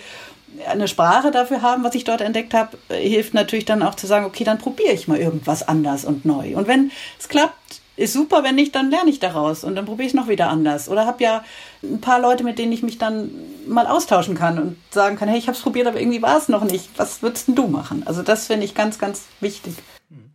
[0.69, 4.25] eine Sprache dafür haben, was ich dort entdeckt habe, hilft natürlich dann auch zu sagen,
[4.25, 6.57] okay, dann probiere ich mal irgendwas anders und neu.
[6.57, 10.07] Und wenn es klappt, ist super, wenn nicht, dann lerne ich daraus und dann probiere
[10.07, 10.89] ich es noch wieder anders.
[10.89, 11.45] Oder habe ja
[11.83, 13.31] ein paar Leute, mit denen ich mich dann
[13.69, 16.49] mal austauschen kann und sagen kann, hey, ich habe es probiert, aber irgendwie war es
[16.49, 16.89] noch nicht.
[16.97, 18.03] Was würdest denn du machen?
[18.07, 19.75] Also das finde ich ganz, ganz wichtig.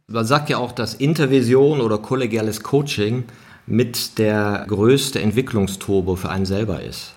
[0.07, 3.25] Man sagt ja auch, dass Intervision oder kollegiales Coaching
[3.65, 7.13] mit der größte Entwicklungsturbo für einen selber ist.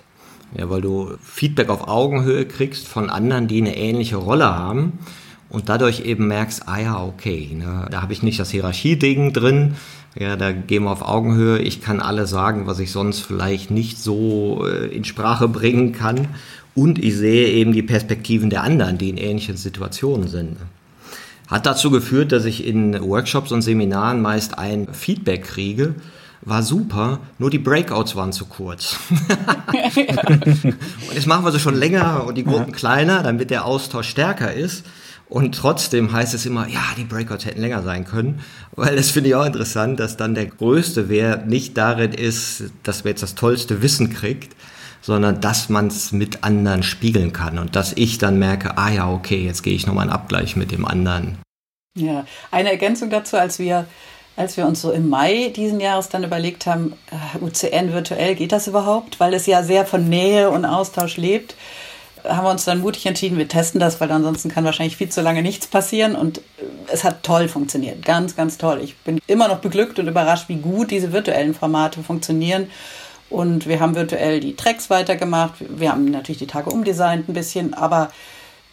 [0.57, 4.99] Ja, weil du Feedback auf Augenhöhe kriegst von anderen, die eine ähnliche Rolle haben
[5.49, 9.75] und dadurch eben merkst, ah ja, okay, ne, da habe ich nicht das Hierarchieding drin,
[10.19, 13.99] ja, da gehen wir auf Augenhöhe, ich kann alles sagen, was ich sonst vielleicht nicht
[13.99, 16.29] so äh, in Sprache bringen kann.
[16.75, 20.57] Und ich sehe eben die Perspektiven der anderen, die in ähnlichen Situationen sind.
[21.49, 25.95] Hat dazu geführt, dass ich in Workshops und Seminaren meist ein Feedback kriege,
[26.45, 28.99] war super, nur die Breakouts waren zu kurz.
[29.73, 34.53] und jetzt machen wir sie schon länger und die Gruppen kleiner, damit der Austausch stärker
[34.53, 34.85] ist.
[35.29, 38.41] Und trotzdem heißt es immer, ja, die Breakouts hätten länger sein können,
[38.73, 43.05] weil das finde ich auch interessant, dass dann der größte Wert nicht darin ist, dass
[43.05, 44.55] man jetzt das tollste Wissen kriegt,
[45.01, 49.09] sondern dass man es mit anderen spiegeln kann und dass ich dann merke, ah ja,
[49.09, 51.39] okay, jetzt gehe ich nochmal einen Abgleich mit dem anderen.
[51.97, 53.87] Ja, eine Ergänzung dazu, als wir
[54.37, 58.53] als wir uns so im Mai diesen Jahres dann überlegt haben, äh, UCN virtuell, geht
[58.53, 59.21] das überhaupt?
[59.21, 61.55] Weil es ja sehr von Nähe und Austausch lebt,
[62.25, 65.23] haben wir uns dann mutig entschieden, wir testen das, weil ansonsten kann wahrscheinlich viel zu
[65.23, 66.15] lange nichts passieren.
[66.15, 66.43] Und äh,
[66.93, 68.81] es hat toll funktioniert, ganz, ganz toll.
[68.83, 72.71] Ich bin immer noch beglückt und überrascht, wie gut diese virtuellen Formate funktionieren.
[73.29, 75.55] Und wir haben virtuell die Tracks weitergemacht.
[75.61, 78.11] Wir haben natürlich die Tage umdesignt ein bisschen, aber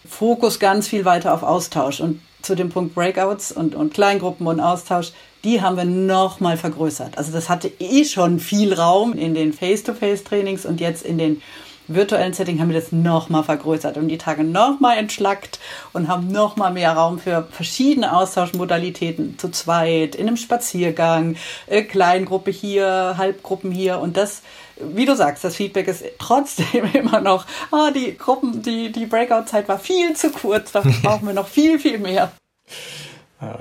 [0.07, 2.01] Fokus ganz viel weiter auf Austausch.
[2.01, 5.11] Und zu dem Punkt Breakouts und, und Kleingruppen und Austausch,
[5.43, 7.17] die haben wir nochmal vergrößert.
[7.17, 11.41] Also das hatte eh schon viel Raum in den Face-to-Face-Trainings und jetzt in den
[11.89, 15.59] virtuellen Setting haben wir das nochmal vergrößert und die Tage nochmal entschlackt
[15.91, 21.35] und haben nochmal mehr Raum für verschiedene Austauschmodalitäten zu zweit, in einem Spaziergang,
[21.67, 24.43] äh, Kleingruppe hier, Halbgruppen hier und das,
[24.81, 29.67] wie du sagst, das Feedback ist trotzdem immer noch, ah, die Gruppen, die, die Breakout-Zeit
[29.67, 32.31] war viel zu kurz, da brauchen wir noch viel, viel mehr.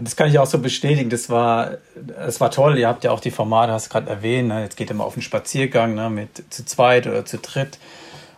[0.01, 1.09] Das kann ich auch so bestätigen.
[1.09, 2.79] Das war, das war toll.
[2.79, 4.49] Ihr habt ja auch die Formate, hast du gerade erwähnt.
[4.49, 4.63] Ne?
[4.63, 6.11] Jetzt geht ihr mal auf einen Spaziergang ne?
[6.11, 7.79] mit zu zweit oder zu dritt.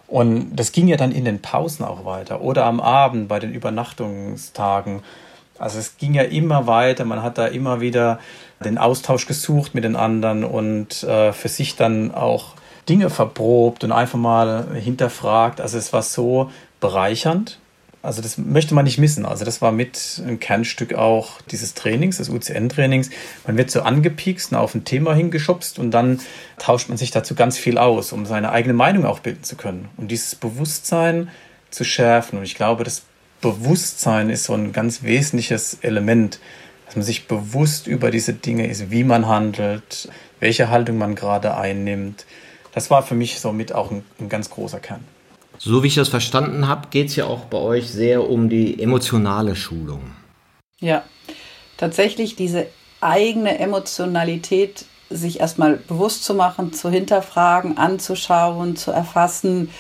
[0.07, 3.55] Und das ging ja dann in den Pausen auch weiter oder am Abend bei den
[3.55, 5.03] Übernachtungstagen.
[5.59, 7.07] Also es ging ja immer weiter.
[7.07, 8.19] Man hat da immer wieder
[8.63, 12.55] den Austausch gesucht mit den anderen und äh, für sich dann auch
[12.89, 15.61] Dinge verprobt und einfach mal hinterfragt.
[15.61, 16.51] Also es war so
[16.81, 17.59] bereichernd
[18.03, 19.27] also das möchte man nicht missen.
[19.27, 23.11] Also das war mit ein Kernstück auch dieses Trainings, des UCN-Trainings.
[23.47, 26.21] Man wird so angepiekst auf ein Thema hingeschubst und dann
[26.59, 29.89] tauscht man sich dazu ganz viel aus, um seine eigene Meinung auch bilden zu können.
[29.99, 31.29] Und dieses Bewusstsein
[31.71, 32.39] zu schärfen.
[32.39, 33.03] Und ich glaube, das
[33.43, 36.41] Bewusstsein ist so ein ganz wesentliches Element,
[36.87, 40.09] dass man sich bewusst über diese Dinge ist, wie man handelt,
[40.41, 42.25] welche Haltung man gerade einnimmt.
[42.73, 45.05] Das war für mich somit auch ein, ein ganz großer Kern.
[45.59, 48.83] So wie ich das verstanden habe, geht es ja auch bei euch sehr um die
[48.83, 50.13] emotionale Schulung.
[50.81, 51.03] Ja,
[51.77, 52.67] tatsächlich diese
[53.01, 59.71] eigene Emotionalität sich erstmal bewusst zu machen, zu hinterfragen, anzuschauen, zu erfassen,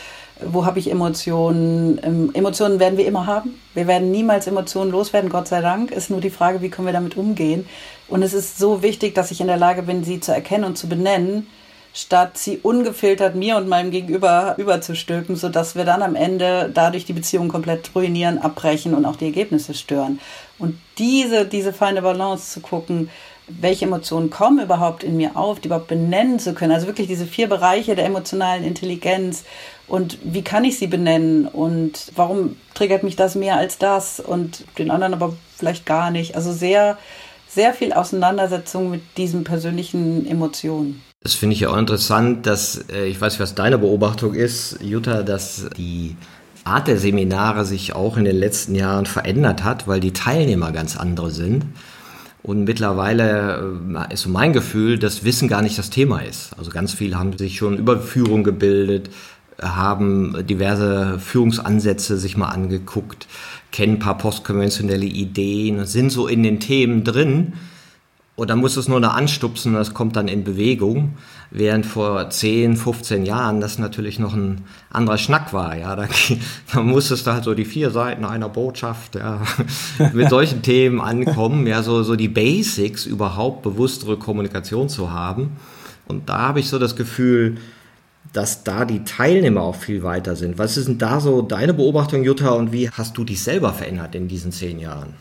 [0.44, 2.00] wo habe ich Emotionen.
[2.02, 3.54] Ähm, Emotionen werden wir immer haben.
[3.74, 5.90] Wir werden niemals Emotionen loswerden, Gott sei Dank.
[5.90, 7.66] Ist nur die Frage, wie können wir damit umgehen.
[8.08, 10.76] Und es ist so wichtig, dass ich in der Lage bin, sie zu erkennen und
[10.76, 11.46] zu benennen
[11.92, 17.12] statt sie ungefiltert mir und meinem Gegenüber überzustülpen, sodass wir dann am Ende dadurch die
[17.12, 20.20] Beziehung komplett ruinieren, abbrechen und auch die Ergebnisse stören.
[20.58, 23.10] Und diese, diese feine Balance zu gucken,
[23.48, 26.72] welche Emotionen kommen überhaupt in mir auf, die überhaupt benennen zu können.
[26.72, 29.44] Also wirklich diese vier Bereiche der emotionalen Intelligenz
[29.88, 34.64] und wie kann ich sie benennen und warum triggert mich das mehr als das und
[34.78, 36.36] den anderen aber vielleicht gar nicht.
[36.36, 36.96] Also sehr,
[37.48, 41.02] sehr viel Auseinandersetzung mit diesen persönlichen Emotionen.
[41.22, 45.22] Das finde ich ja auch interessant, dass, äh, ich weiß was deine Beobachtung ist, Jutta,
[45.22, 46.16] dass die
[46.64, 50.96] Art der Seminare sich auch in den letzten Jahren verändert hat, weil die Teilnehmer ganz
[50.96, 51.66] andere sind.
[52.42, 53.76] Und mittlerweile
[54.08, 56.52] äh, ist so mein Gefühl, dass Wissen gar nicht das Thema ist.
[56.56, 59.10] Also ganz viele haben sich schon über Führung gebildet,
[59.60, 63.26] haben diverse Führungsansätze sich mal angeguckt,
[63.72, 67.52] kennen ein paar postkonventionelle Ideen, sind so in den Themen drin
[68.36, 71.14] und dann muss es nur noch anstupsen das kommt dann in Bewegung.
[71.50, 75.76] Während vor 10, 15 Jahren das natürlich noch ein anderer Schnack war.
[75.76, 76.06] Ja, da,
[76.72, 79.42] da musstest du halt so die vier Seiten einer Botschaft ja,
[80.12, 81.66] mit solchen Themen ankommen.
[81.66, 85.56] Ja, so, so die Basics überhaupt bewusstere Kommunikation zu haben.
[86.06, 87.58] Und da habe ich so das Gefühl,
[88.32, 90.56] dass da die Teilnehmer auch viel weiter sind.
[90.56, 94.14] Was ist denn da so deine Beobachtung, Jutta, und wie hast du dich selber verändert
[94.14, 95.14] in diesen zehn Jahren?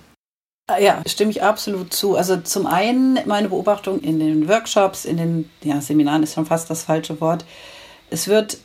[0.69, 2.15] Ah, ja, stimme ich absolut zu.
[2.15, 6.69] Also zum einen meine Beobachtung in den Workshops, in den ja, Seminaren ist schon fast
[6.69, 7.43] das falsche Wort.
[8.11, 8.59] Es wird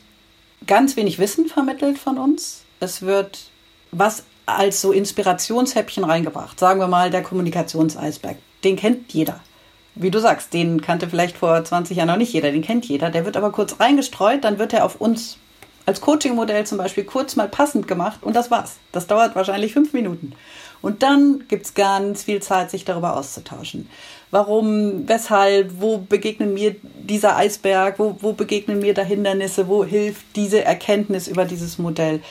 [0.67, 2.61] ganz wenig Wissen vermittelt von uns.
[2.79, 3.49] Es wird
[3.91, 6.59] was als so Inspirationshäppchen reingebracht.
[6.59, 8.37] Sagen wir mal der Kommunikationseisberg.
[8.63, 9.39] Den kennt jeder.
[9.95, 13.09] Wie du sagst, den kannte vielleicht vor 20 Jahren noch nicht jeder, den kennt jeder.
[13.09, 15.37] Der wird aber kurz reingestreut, dann wird er auf uns
[15.87, 18.77] als Coaching-Modell zum Beispiel kurz mal passend gemacht und das war's.
[18.91, 20.33] Das dauert wahrscheinlich fünf Minuten.
[20.85, 23.89] Und dann gibt es ganz viel Zeit, sich darüber auszutauschen.
[24.29, 30.23] Warum, weshalb, wo begegnen mir dieser Eisberg, wo, wo begegnen mir da Hindernisse, wo hilft
[30.35, 32.21] diese Erkenntnis über dieses Modell.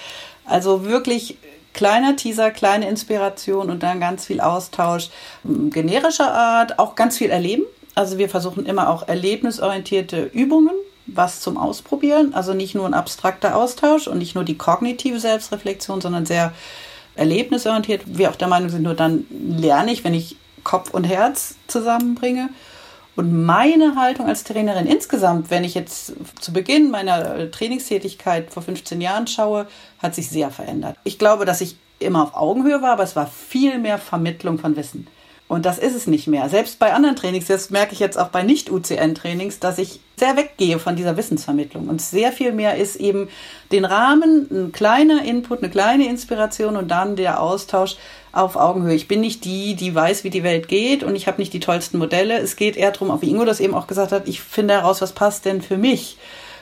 [0.45, 1.37] Also wirklich
[1.73, 5.09] kleiner Teaser, kleine Inspiration und dann ganz viel Austausch
[5.43, 7.65] generischer Art, auch ganz viel erleben.
[7.97, 10.77] Also wir versuchen immer auch erlebnisorientierte Übungen,
[11.07, 12.35] was zum Ausprobieren.
[12.35, 16.53] Also nicht nur ein abstrakter Austausch und nicht nur die kognitive Selbstreflexion, sondern sehr
[17.17, 18.03] erlebnisorientiert.
[18.07, 22.51] Wir auch der Meinung sind, nur dann lerne ich, wenn ich Kopf und Herz zusammenbringe.
[23.17, 29.01] Und meine Haltung als Trainerin insgesamt, wenn ich jetzt zu Beginn meiner Trainingstätigkeit vor 15
[29.01, 29.67] Jahren schaue,
[30.01, 30.97] hat sich sehr verändert.
[31.05, 34.75] Ich glaube, dass ich immer auf Augenhöhe war, aber es war viel mehr Vermittlung von
[34.77, 35.07] Wissen.
[35.47, 36.49] Und das ist es nicht mehr.
[36.49, 40.79] Selbst bei anderen Trainings, das merke ich jetzt auch bei Nicht-UCN-Trainings, dass ich sehr weggehe
[40.79, 41.89] von dieser Wissensvermittlung.
[41.89, 43.29] Und sehr viel mehr ist eben
[43.71, 47.97] den Rahmen, ein kleiner Input, eine kleine Inspiration und dann der Austausch
[48.33, 48.95] auf Augenhöhe.
[48.95, 51.61] Ich bin nicht die, die weiß, wie die Welt geht und ich habe nicht die
[51.61, 52.39] tollsten Modelle.
[52.39, 55.13] Es geht eher darum, wie Ingo das eben auch gesagt hat, ich finde heraus, was
[55.13, 56.17] passt denn für mich.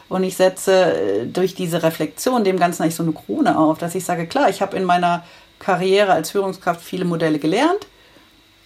[0.08, 3.94] Und ich setze äh, durch diese Reflexion dem Ganzen eigentlich so eine Krone auf, dass
[3.94, 5.24] ich sage, klar, ich habe in meiner
[5.60, 7.86] Karriere als Führungskraft viele Modelle gelernt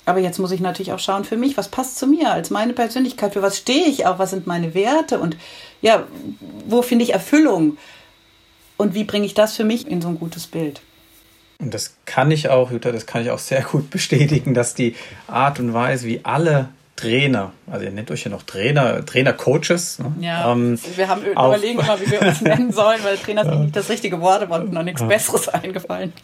[0.07, 2.73] aber jetzt muss ich natürlich auch schauen für mich, was passt zu mir als meine
[2.73, 5.37] Persönlichkeit, für was stehe ich auch, was sind meine Werte und
[5.83, 6.05] ja,
[6.67, 7.77] wo finde ich Erfüllung
[8.77, 10.81] und wie bringe ich das für mich in so ein gutes Bild.
[11.59, 14.95] Und das kann ich auch, Jutta, das kann ich auch sehr gut bestätigen, dass die
[15.27, 19.99] Art und Weise, wie alle Trainer, also ihr nennt euch ja noch Trainer, Trainer-Coaches.
[19.99, 20.15] Ne?
[20.21, 23.77] Ja, ähm, wir haben überlegen immer, wie wir uns nennen sollen, weil Trainer ist nicht
[23.77, 26.15] das richtige Wort, aber uns noch nichts Besseres eingefallen.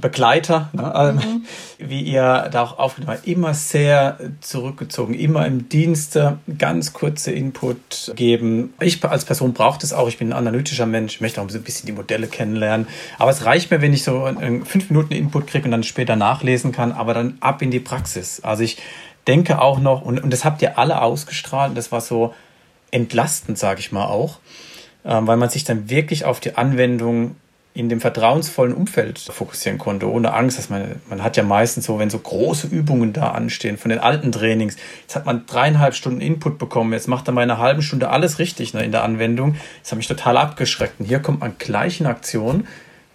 [0.00, 0.92] Begleiter, ne?
[0.92, 1.44] Also, mhm.
[1.78, 8.12] wie ihr da auch aufgenommen habt, immer sehr zurückgezogen, immer im Dienste, ganz kurze Input
[8.16, 8.74] geben.
[8.80, 11.62] Ich als Person brauche das auch, ich bin ein analytischer Mensch, ich möchte auch ein
[11.62, 14.28] bisschen die Modelle kennenlernen, aber es reicht mir, wenn ich so
[14.64, 18.40] fünf Minuten Input kriege und dann später nachlesen kann, aber dann ab in die Praxis.
[18.42, 18.78] Also ich
[19.26, 22.34] denke auch noch, und, und das habt ihr alle ausgestrahlt, das war so
[22.90, 24.38] entlastend, sage ich mal auch,
[25.04, 27.36] ähm, weil man sich dann wirklich auf die Anwendung
[27.76, 31.98] in dem vertrauensvollen Umfeld fokussieren konnte, ohne Angst, dass man, man hat ja meistens so,
[31.98, 36.22] wenn so große Übungen da anstehen von den alten Trainings, jetzt hat man dreieinhalb Stunden
[36.22, 39.56] Input bekommen, jetzt macht er mal eine halbe Stunde alles richtig ne, in der Anwendung,
[39.82, 41.00] das hat mich total abgeschreckt.
[41.00, 42.66] Und hier kommt man gleich in Aktion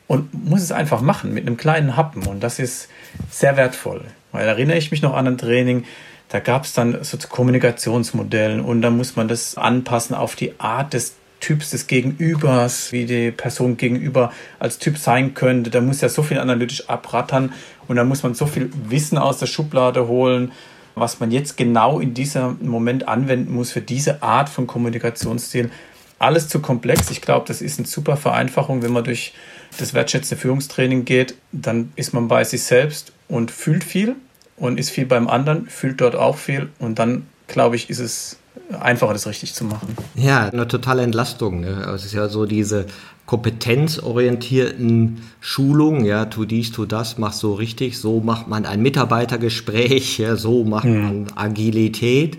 [0.05, 2.88] und muss es einfach machen mit einem kleinen Happen und das ist
[3.32, 4.03] sehr wertvoll.
[4.32, 5.86] Weil erinnere ich mich noch an ein Training,
[6.29, 10.93] da gab es dann so Kommunikationsmodellen und da muss man das anpassen auf die Art
[10.93, 15.71] des Typs des Gegenübers, wie die Person gegenüber als Typ sein könnte.
[15.71, 17.51] Da muss ja so viel analytisch abrattern
[17.88, 20.51] und da muss man so viel Wissen aus der Schublade holen,
[20.95, 25.71] was man jetzt genau in diesem Moment anwenden muss für diese Art von Kommunikationsstil.
[26.19, 27.09] Alles zu komplex.
[27.09, 29.34] Ich glaube, das ist eine super Vereinfachung, wenn man durch
[29.79, 34.15] das wertschätzende Führungstraining geht, dann ist man bei sich selbst und fühlt viel
[34.57, 38.38] und ist viel beim anderen, fühlt dort auch viel und dann, glaube ich, ist es
[38.79, 39.95] einfacher, das richtig zu machen.
[40.15, 41.61] Ja, eine totale Entlastung.
[41.61, 41.77] Ne?
[41.77, 42.86] Also es ist ja so diese
[43.25, 50.17] kompetenzorientierten Schulungen, ja, tu dies, tu das, mach so richtig, so macht man ein Mitarbeitergespräch,
[50.17, 51.01] ja, so macht hm.
[51.01, 52.38] man Agilität,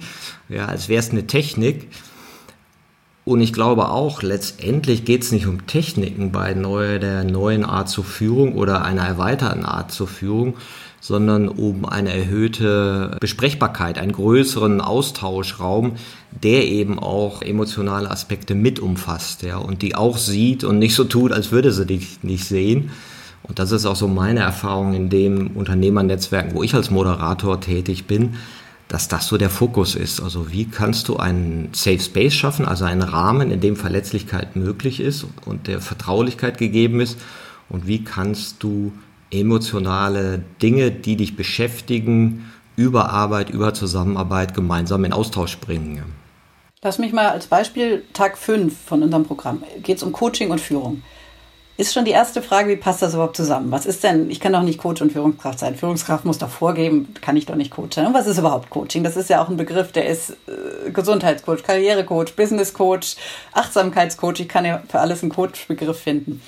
[0.50, 1.88] ja, als wäre es eine Technik.
[3.24, 7.88] Und ich glaube auch, letztendlich geht es nicht um Techniken bei neue, der neuen Art
[7.88, 10.54] zur Führung oder einer erweiterten Art zur Führung,
[11.02, 15.96] sondern um eine erhöhte Besprechbarkeit, einen größeren Austauschraum,
[16.30, 21.02] der eben auch emotionale Aspekte mit umfasst, ja, und die auch sieht und nicht so
[21.02, 22.92] tut, als würde sie dich nicht sehen.
[23.42, 28.06] Und das ist auch so meine Erfahrung in dem Unternehmernetzwerk, wo ich als Moderator tätig
[28.06, 28.36] bin,
[28.86, 30.20] dass das so der Fokus ist.
[30.20, 35.00] Also wie kannst du einen Safe Space schaffen, also einen Rahmen, in dem Verletzlichkeit möglich
[35.00, 37.18] ist und der Vertraulichkeit gegeben ist
[37.68, 38.92] und wie kannst du
[39.32, 46.02] emotionale Dinge, die dich beschäftigen, über Arbeit, über Zusammenarbeit gemeinsam in Austausch bringen.
[46.82, 49.62] Lass mich mal als Beispiel Tag 5 von unserem Programm.
[49.82, 51.02] Geht es um Coaching und Führung.
[51.78, 53.70] Ist schon die erste Frage, wie passt das überhaupt zusammen?
[53.70, 55.74] Was ist denn, ich kann doch nicht Coach und Führungskraft sein.
[55.74, 58.06] Führungskraft muss doch vorgeben, kann ich doch nicht coachen.
[58.06, 59.02] Und was ist überhaupt Coaching?
[59.02, 63.16] Das ist ja auch ein Begriff, der ist äh, Gesundheitscoach, Karrierecoach, Businesscoach,
[63.52, 64.40] Achtsamkeitscoach.
[64.40, 66.42] Ich kann ja für alles einen Coach-Begriff finden.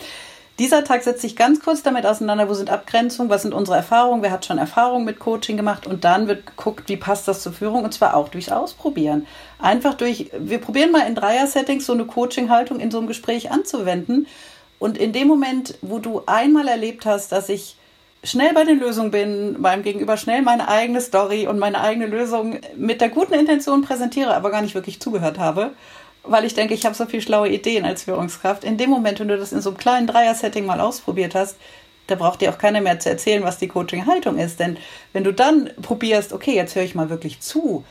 [0.60, 4.22] Dieser Tag setzt sich ganz kurz damit auseinander, wo sind Abgrenzungen, was sind unsere Erfahrungen,
[4.22, 7.52] wer hat schon Erfahrungen mit Coaching gemacht und dann wird geguckt, wie passt das zur
[7.52, 9.26] Führung und zwar auch durchs Ausprobieren.
[9.58, 14.28] Einfach durch, wir probieren mal in Dreier-Settings so eine Coaching-Haltung in so einem Gespräch anzuwenden
[14.78, 17.76] und in dem Moment, wo du einmal erlebt hast, dass ich
[18.22, 22.60] schnell bei den Lösungen bin, meinem Gegenüber schnell meine eigene Story und meine eigene Lösung
[22.76, 25.72] mit der guten Intention präsentiere, aber gar nicht wirklich zugehört habe
[26.26, 28.64] weil ich denke, ich habe so viele schlaue Ideen als Führungskraft.
[28.64, 31.56] In dem Moment, wenn du das in so einem kleinen Dreier-Setting mal ausprobiert hast,
[32.06, 34.60] da braucht dir auch keiner mehr zu erzählen, was die Coaching-Haltung ist.
[34.60, 34.76] Denn
[35.12, 37.84] wenn du dann probierst, okay, jetzt höre ich mal wirklich zu.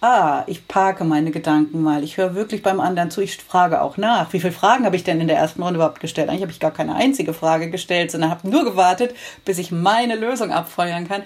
[0.00, 2.04] Ah, ich parke meine Gedanken mal.
[2.04, 3.22] Ich höre wirklich beim anderen zu.
[3.22, 4.32] Ich frage auch nach.
[4.34, 6.28] Wie viele Fragen habe ich denn in der ersten Runde überhaupt gestellt?
[6.28, 9.14] Eigentlich habe ich gar keine einzige Frage gestellt, sondern habe nur gewartet,
[9.46, 11.22] bis ich meine Lösung abfeuern kann.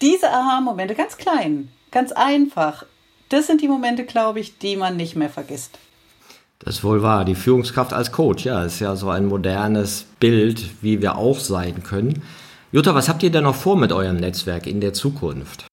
[0.00, 2.84] Diese Aha-Momente, ganz klein, ganz einfach,
[3.34, 5.78] das sind die Momente, glaube ich, die man nicht mehr vergisst.
[6.60, 7.24] Das ist wohl wahr.
[7.24, 11.82] Die Führungskraft als Coach, ja, ist ja so ein modernes Bild, wie wir auch sein
[11.82, 12.22] können.
[12.72, 15.66] Jutta, was habt ihr denn noch vor mit eurem Netzwerk in der Zukunft?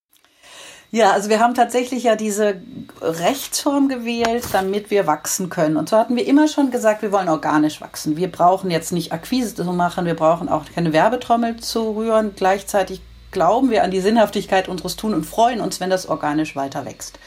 [0.94, 2.62] Ja, also wir haben tatsächlich ja diese
[3.02, 5.78] Rechtsform gewählt, damit wir wachsen können.
[5.78, 8.18] Und so hatten wir immer schon gesagt, wir wollen organisch wachsen.
[8.18, 12.34] Wir brauchen jetzt nicht Akquise zu machen, wir brauchen auch keine Werbetrommel zu rühren.
[12.36, 13.00] Gleichzeitig
[13.32, 17.18] glauben wir an die Sinnhaftigkeit unseres Tun und freuen uns, wenn das organisch weiter wächst.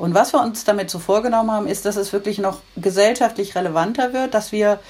[0.00, 4.14] Und was wir uns damit so vorgenommen haben, ist, dass es wirklich noch gesellschaftlich relevanter
[4.14, 4.80] wird, dass wir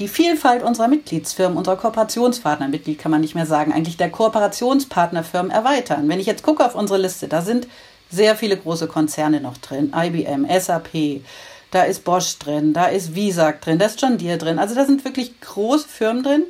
[0.00, 5.52] die Vielfalt unserer Mitgliedsfirmen, unserer Kooperationspartner, Mitglied kann man nicht mehr sagen, eigentlich der Kooperationspartnerfirmen
[5.52, 6.08] erweitern.
[6.08, 7.68] Wenn ich jetzt gucke auf unsere Liste, da sind
[8.10, 11.22] sehr viele große Konzerne noch drin, IBM, SAP,
[11.70, 14.58] da ist Bosch drin, da ist Visag drin, da ist John Deere drin.
[14.58, 16.44] Also da sind wirklich große Firmen drin,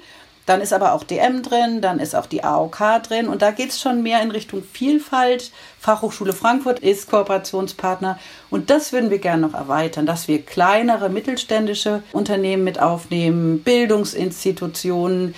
[0.51, 3.70] dann ist aber auch DM drin, dann ist auch die AOK drin und da geht
[3.70, 5.53] es schon mehr in Richtung Vielfalt.
[5.78, 8.18] Fachhochschule Frankfurt ist Kooperationspartner
[8.51, 15.36] und das würden wir gerne noch erweitern, dass wir kleinere mittelständische Unternehmen mit aufnehmen, Bildungsinstitutionen,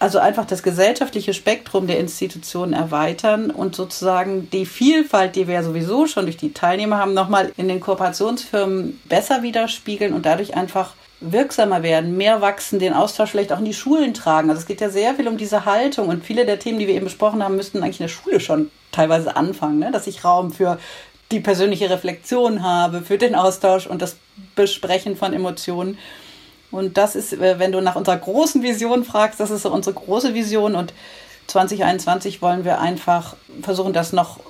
[0.00, 5.62] Also einfach das gesellschaftliche Spektrum der Institutionen erweitern und sozusagen die Vielfalt, die wir ja
[5.62, 10.94] sowieso schon durch die Teilnehmer haben, nochmal in den Kooperationsfirmen besser widerspiegeln und dadurch einfach
[11.22, 14.50] wirksamer werden, mehr wachsen, den Austausch vielleicht auch in die Schulen tragen.
[14.50, 16.94] Also es geht ja sehr viel um diese Haltung und viele der Themen, die wir
[16.94, 19.90] eben besprochen haben, müssten eigentlich in der Schule schon teilweise anfangen, ne?
[19.90, 20.78] dass ich Raum für
[21.30, 24.16] die persönliche Reflexion habe, für den Austausch und das
[24.54, 25.98] Besprechen von Emotionen.
[26.70, 29.94] Und das ist, äh, wenn du nach unserer großen Vision fragst, das ist so unsere
[29.94, 30.92] große Vision und
[31.46, 34.40] 2021 wollen wir einfach versuchen, das noch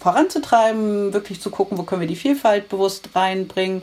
[0.00, 3.82] voranzutreiben, wirklich zu gucken, wo können wir die Vielfalt bewusst reinbringen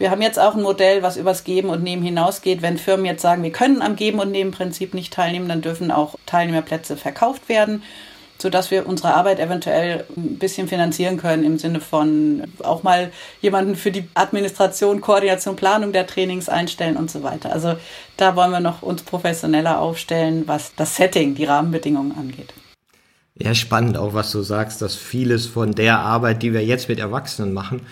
[0.00, 2.62] wir haben jetzt auch ein Modell, was übers Geben und Nehmen hinausgeht.
[2.62, 5.90] Wenn Firmen jetzt sagen, wir können am Geben und Nehmen Prinzip nicht teilnehmen, dann dürfen
[5.90, 7.82] auch Teilnehmerplätze verkauft werden,
[8.38, 13.76] sodass wir unsere Arbeit eventuell ein bisschen finanzieren können im Sinne von auch mal jemanden
[13.76, 17.52] für die Administration, Koordination, Planung der Trainings einstellen und so weiter.
[17.52, 17.76] Also
[18.16, 22.54] da wollen wir noch uns professioneller aufstellen, was das Setting, die Rahmenbedingungen angeht.
[23.34, 26.98] Ja, spannend auch, was du sagst, dass vieles von der Arbeit, die wir jetzt mit
[26.98, 27.82] Erwachsenen machen,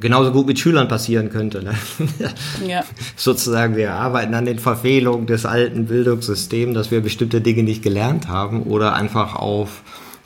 [0.00, 1.62] genauso gut mit Schülern passieren könnte.
[1.62, 1.74] Ne?
[2.66, 2.84] Ja.
[3.16, 8.28] Sozusagen, wir arbeiten an den Verfehlungen des alten Bildungssystems, dass wir bestimmte Dinge nicht gelernt
[8.28, 9.82] haben oder einfach auf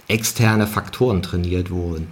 [0.09, 2.09] externe Faktoren trainiert wurden.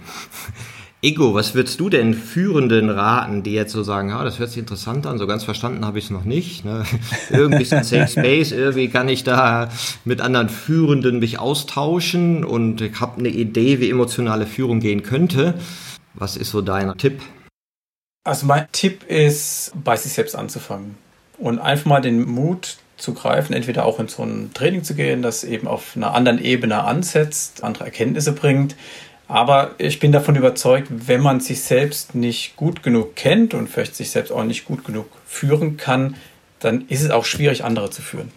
[1.03, 4.59] Ego, was würdest du denn Führenden raten, die jetzt so sagen, ja, das hört sich
[4.59, 6.63] interessant an, so ganz verstanden habe ich es noch nicht.
[6.63, 6.83] Ne?
[7.31, 9.69] Irgendwie ist ein Safe Space, irgendwie kann ich da
[10.05, 15.55] mit anderen Führenden mich austauschen und ich habe eine Idee, wie emotionale Führung gehen könnte.
[16.13, 17.19] Was ist so dein Tipp?
[18.23, 20.95] Also mein Tipp ist, bei sich selbst anzufangen
[21.39, 25.23] und einfach mal den Mut zu greifen, entweder auch in so ein Training zu gehen,
[25.23, 28.75] das eben auf einer anderen Ebene ansetzt, andere Erkenntnisse bringt.
[29.27, 33.95] Aber ich bin davon überzeugt, wenn man sich selbst nicht gut genug kennt und vielleicht
[33.95, 36.15] sich selbst auch nicht gut genug führen kann,
[36.59, 38.31] dann ist es auch schwierig, andere zu führen.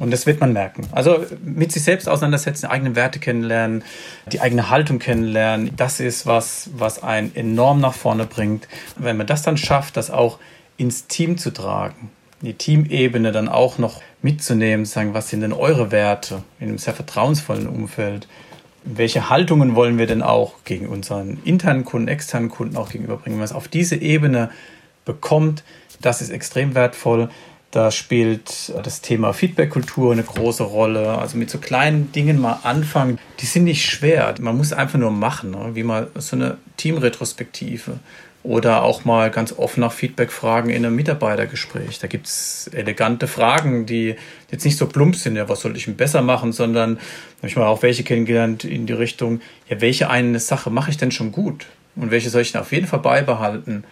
[0.00, 0.82] Und das wird man merken.
[0.92, 3.84] Also mit sich selbst auseinandersetzen, eigene Werte kennenlernen,
[4.32, 8.66] die eigene Haltung kennenlernen, das ist was, was einen enorm nach vorne bringt.
[8.96, 10.38] Wenn man das dann schafft, das auch
[10.76, 12.10] ins Team zu tragen,
[12.42, 16.94] die Teamebene dann auch noch mitzunehmen, sagen, was sind denn eure Werte in einem sehr
[16.94, 18.26] vertrauensvollen Umfeld?
[18.84, 23.36] Welche Haltungen wollen wir denn auch gegen unseren internen Kunden, externen Kunden auch gegenüberbringen?
[23.36, 24.50] Wenn man es auf diese Ebene
[25.04, 25.62] bekommt,
[26.00, 27.30] das ist extrem wertvoll.
[27.74, 31.18] Da spielt das Thema Feedback-Kultur eine große Rolle.
[31.18, 33.18] Also mit so kleinen Dingen mal anfangen.
[33.40, 34.32] Die sind nicht schwer.
[34.38, 35.70] Man muss einfach nur machen, ne?
[35.72, 37.98] wie mal so eine Teamretrospektive.
[38.44, 41.98] Oder auch mal ganz offen nach Feedback fragen in einem Mitarbeitergespräch.
[41.98, 44.14] Da gibt es elegante Fragen, die
[44.52, 46.98] jetzt nicht so plump sind, ja, was soll ich denn besser machen, sondern
[47.38, 50.96] habe ich mal auch welche kennengelernt in die Richtung, ja, welche eine Sache mache ich
[50.96, 51.66] denn schon gut?
[51.96, 53.82] Und welche soll ich denn auf jeden Fall beibehalten?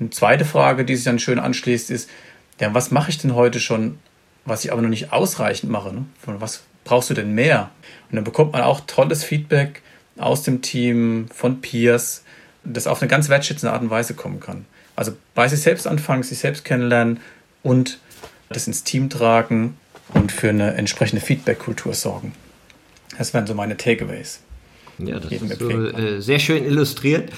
[0.00, 2.08] Eine zweite Frage, die sich dann schön anschließt, ist,
[2.60, 3.98] ja, was mache ich denn heute schon,
[4.44, 5.92] was ich aber noch nicht ausreichend mache?
[5.92, 6.04] Ne?
[6.24, 7.70] Von was brauchst du denn mehr?
[8.10, 9.82] Und dann bekommt man auch tolles Feedback
[10.18, 12.24] aus dem Team, von Peers,
[12.64, 14.64] das auf eine ganz wertschätzende Art und Weise kommen kann.
[14.94, 17.20] Also bei sich selbst anfangen, sich selbst kennenlernen
[17.62, 17.98] und
[18.48, 19.76] das ins Team tragen
[20.14, 22.32] und für eine entsprechende Feedback-Kultur sorgen.
[23.18, 24.40] Das wären so meine Takeaways.
[24.98, 27.30] Ja, das ist so, äh, sehr schön illustriert.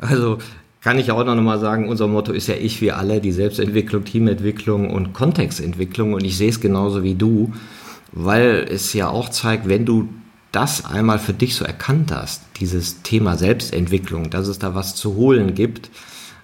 [0.00, 0.38] Also
[0.82, 4.04] kann ich auch noch mal sagen, unser Motto ist ja ich wie alle, die Selbstentwicklung,
[4.04, 6.12] Teamentwicklung und Kontextentwicklung.
[6.12, 7.52] Und ich sehe es genauso wie du,
[8.10, 10.08] weil es ja auch zeigt, wenn du
[10.50, 15.14] das einmal für dich so erkannt hast, dieses Thema Selbstentwicklung, dass es da was zu
[15.14, 15.88] holen gibt,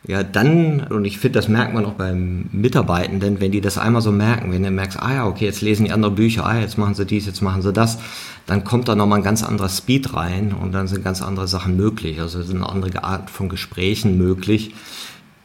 [0.07, 4.01] ja, dann, und ich finde, das merkt man auch beim Mitarbeitenden, wenn die das einmal
[4.01, 6.79] so merken, wenn du merkst, ah ja, okay, jetzt lesen die andere Bücher, ah, jetzt
[6.79, 7.99] machen sie dies, jetzt machen sie das,
[8.47, 11.77] dann kommt da nochmal ein ganz anderer Speed rein und dann sind ganz andere Sachen
[11.77, 12.21] möglich.
[12.21, 14.75] Also sind eine andere Art von Gesprächen möglich,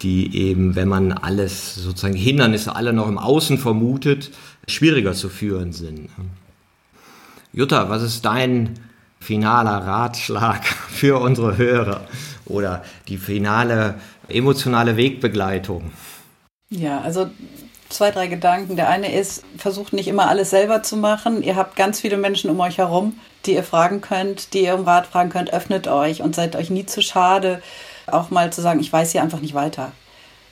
[0.01, 4.31] die eben, wenn man alles, sozusagen Hindernisse alle noch im Außen vermutet,
[4.67, 6.09] schwieriger zu führen sind.
[7.51, 8.79] Jutta, was ist dein
[9.19, 12.07] finaler Ratschlag für unsere Hörer
[12.45, 13.95] oder die finale
[14.27, 15.91] emotionale Wegbegleitung?
[16.69, 17.29] Ja, also
[17.89, 18.75] zwei, drei Gedanken.
[18.75, 21.43] Der eine ist, versucht nicht immer alles selber zu machen.
[21.43, 24.85] Ihr habt ganz viele Menschen um euch herum, die ihr fragen könnt, die ihr um
[24.85, 25.53] Rat fragen könnt.
[25.53, 27.61] Öffnet euch und seid euch nie zu schade,
[28.07, 29.91] auch mal zu sagen, ich weiß hier einfach nicht weiter.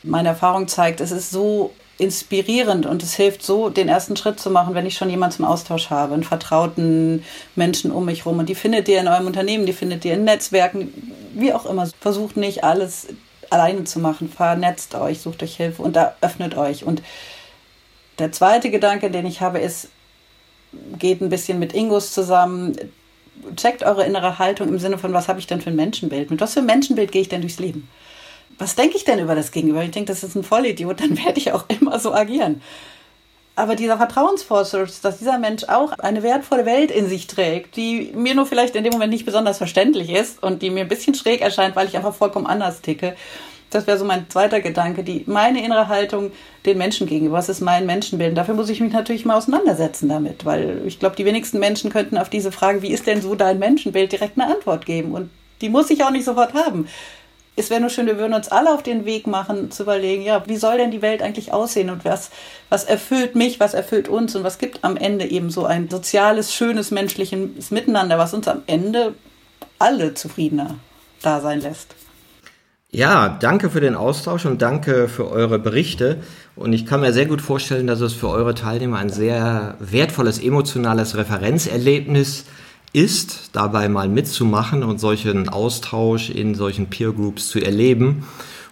[0.03, 4.49] Meine Erfahrung zeigt, es ist so inspirierend und es hilft so, den ersten Schritt zu
[4.49, 7.23] machen, wenn ich schon jemanden zum Austausch habe, einen vertrauten
[7.55, 8.39] Menschen um mich herum.
[8.39, 10.91] Und die findet ihr in eurem Unternehmen, die findet ihr in Netzwerken,
[11.33, 11.87] wie auch immer.
[11.99, 13.07] Versucht nicht alles
[13.51, 14.29] alleine zu machen.
[14.29, 16.83] Vernetzt euch, sucht euch Hilfe und da öffnet euch.
[16.83, 17.03] Und
[18.17, 19.89] der zweite Gedanke, den ich habe, ist,
[20.97, 22.75] geht ein bisschen mit Ingos zusammen.
[23.55, 26.31] Checkt eure innere Haltung im Sinne von, was habe ich denn für ein Menschenbild?
[26.31, 27.87] Mit was für ein Menschenbild gehe ich denn durchs Leben?
[28.61, 29.83] Was denke ich denn über das Gegenüber?
[29.83, 32.61] Ich denke, das ist ein Vollidiot, dann werde ich auch immer so agieren.
[33.55, 38.35] aber dieser Vertrauensvorschuss, dass dieser Mensch auch eine wertvolle Welt in sich trägt, die mir
[38.35, 41.41] nur vielleicht in dem Moment nicht besonders verständlich ist und die mir ein bisschen schräg
[41.41, 43.15] erscheint, weil ich einfach vollkommen anders ticke.
[43.71, 46.31] Das wäre so mein zweiter Gedanke, die meine innere Haltung
[46.67, 47.37] den Menschen gegenüber.
[47.37, 48.37] Was ist mein Menschenbild?
[48.37, 52.19] Dafür muss ich mich natürlich mal auseinandersetzen damit, weil ich glaube, die wenigsten Menschen könnten
[52.19, 55.13] auf diese Frage, wie ist denn so dein Menschenbild, direkt eine Antwort geben.
[55.13, 55.31] Und
[55.61, 56.87] die muss ich auch nicht sofort haben
[57.55, 60.43] es wäre nur schön, wir würden uns alle auf den Weg machen, zu überlegen, ja,
[60.47, 62.31] wie soll denn die Welt eigentlich aussehen und was,
[62.69, 66.53] was erfüllt mich, was erfüllt uns und was gibt am Ende eben so ein soziales,
[66.53, 69.15] schönes, menschliches Miteinander, was uns am Ende
[69.79, 70.75] alle zufriedener
[71.21, 71.93] da sein lässt.
[72.89, 76.21] Ja, danke für den Austausch und danke für eure Berichte.
[76.57, 80.39] Und ich kann mir sehr gut vorstellen, dass es für eure Teilnehmer ein sehr wertvolles
[80.39, 82.47] emotionales Referenzerlebnis ist
[82.93, 88.25] ist, dabei mal mitzumachen und solchen Austausch in solchen Peer Groups zu erleben.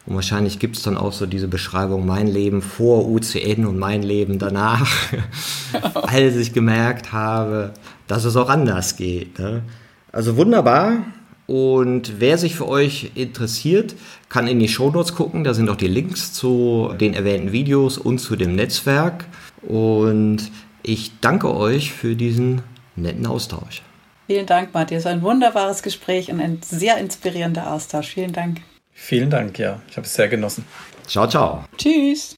[0.06, 4.02] Und wahrscheinlich gibt es dann auch so diese Beschreibung, mein Leben vor UCN und mein
[4.02, 4.90] Leben danach,
[5.94, 7.74] als ich gemerkt habe,
[8.08, 9.40] dass es auch anders geht.
[9.40, 9.62] Ne?
[10.12, 11.06] Also wunderbar.
[11.46, 13.96] Und wer sich für euch interessiert,
[14.30, 15.44] kann in die Shownotes gucken.
[15.44, 19.26] Da sind auch die Links zu den erwähnten Videos und zu dem Netzwerk.
[19.62, 20.52] Und
[20.84, 22.62] ich danke euch für diesen
[22.96, 23.82] netten Austausch.
[24.30, 25.08] Vielen Dank, Matthias.
[25.08, 28.10] Ein wunderbares Gespräch und ein sehr inspirierender Austausch.
[28.10, 28.62] Vielen Dank.
[28.92, 29.82] Vielen Dank, ja.
[29.90, 30.66] Ich habe es sehr genossen.
[31.08, 31.64] Ciao, ciao.
[31.76, 32.36] Tschüss.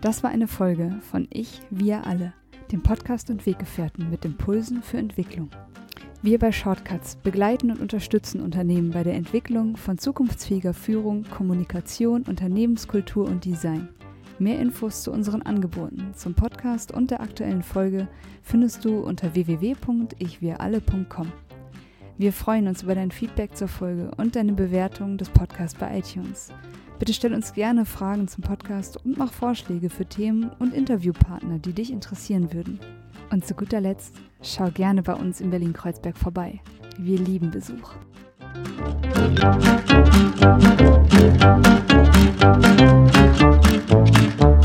[0.00, 2.32] Das war eine Folge von Ich, wir alle,
[2.70, 5.50] dem Podcast und Weggefährten mit Impulsen für Entwicklung.
[6.22, 13.26] Wir bei Shortcuts begleiten und unterstützen Unternehmen bei der Entwicklung von zukunftsfähiger Führung, Kommunikation, Unternehmenskultur
[13.26, 13.88] und Design.
[14.40, 18.08] Mehr Infos zu unseren Angeboten, zum Podcast und der aktuellen Folge
[18.42, 21.30] findest du unter www.ichwiralle.com.
[22.16, 26.48] Wir freuen uns über dein Feedback zur Folge und deine Bewertung des Podcasts bei iTunes.
[26.98, 31.74] Bitte stell uns gerne Fragen zum Podcast und mach Vorschläge für Themen und Interviewpartner, die
[31.74, 32.80] dich interessieren würden.
[33.30, 36.60] Und zu guter Letzt, schau gerne bei uns in Berlin-Kreuzberg vorbei.
[36.96, 37.92] Wir lieben Besuch.
[43.42, 44.59] Musik Thank you.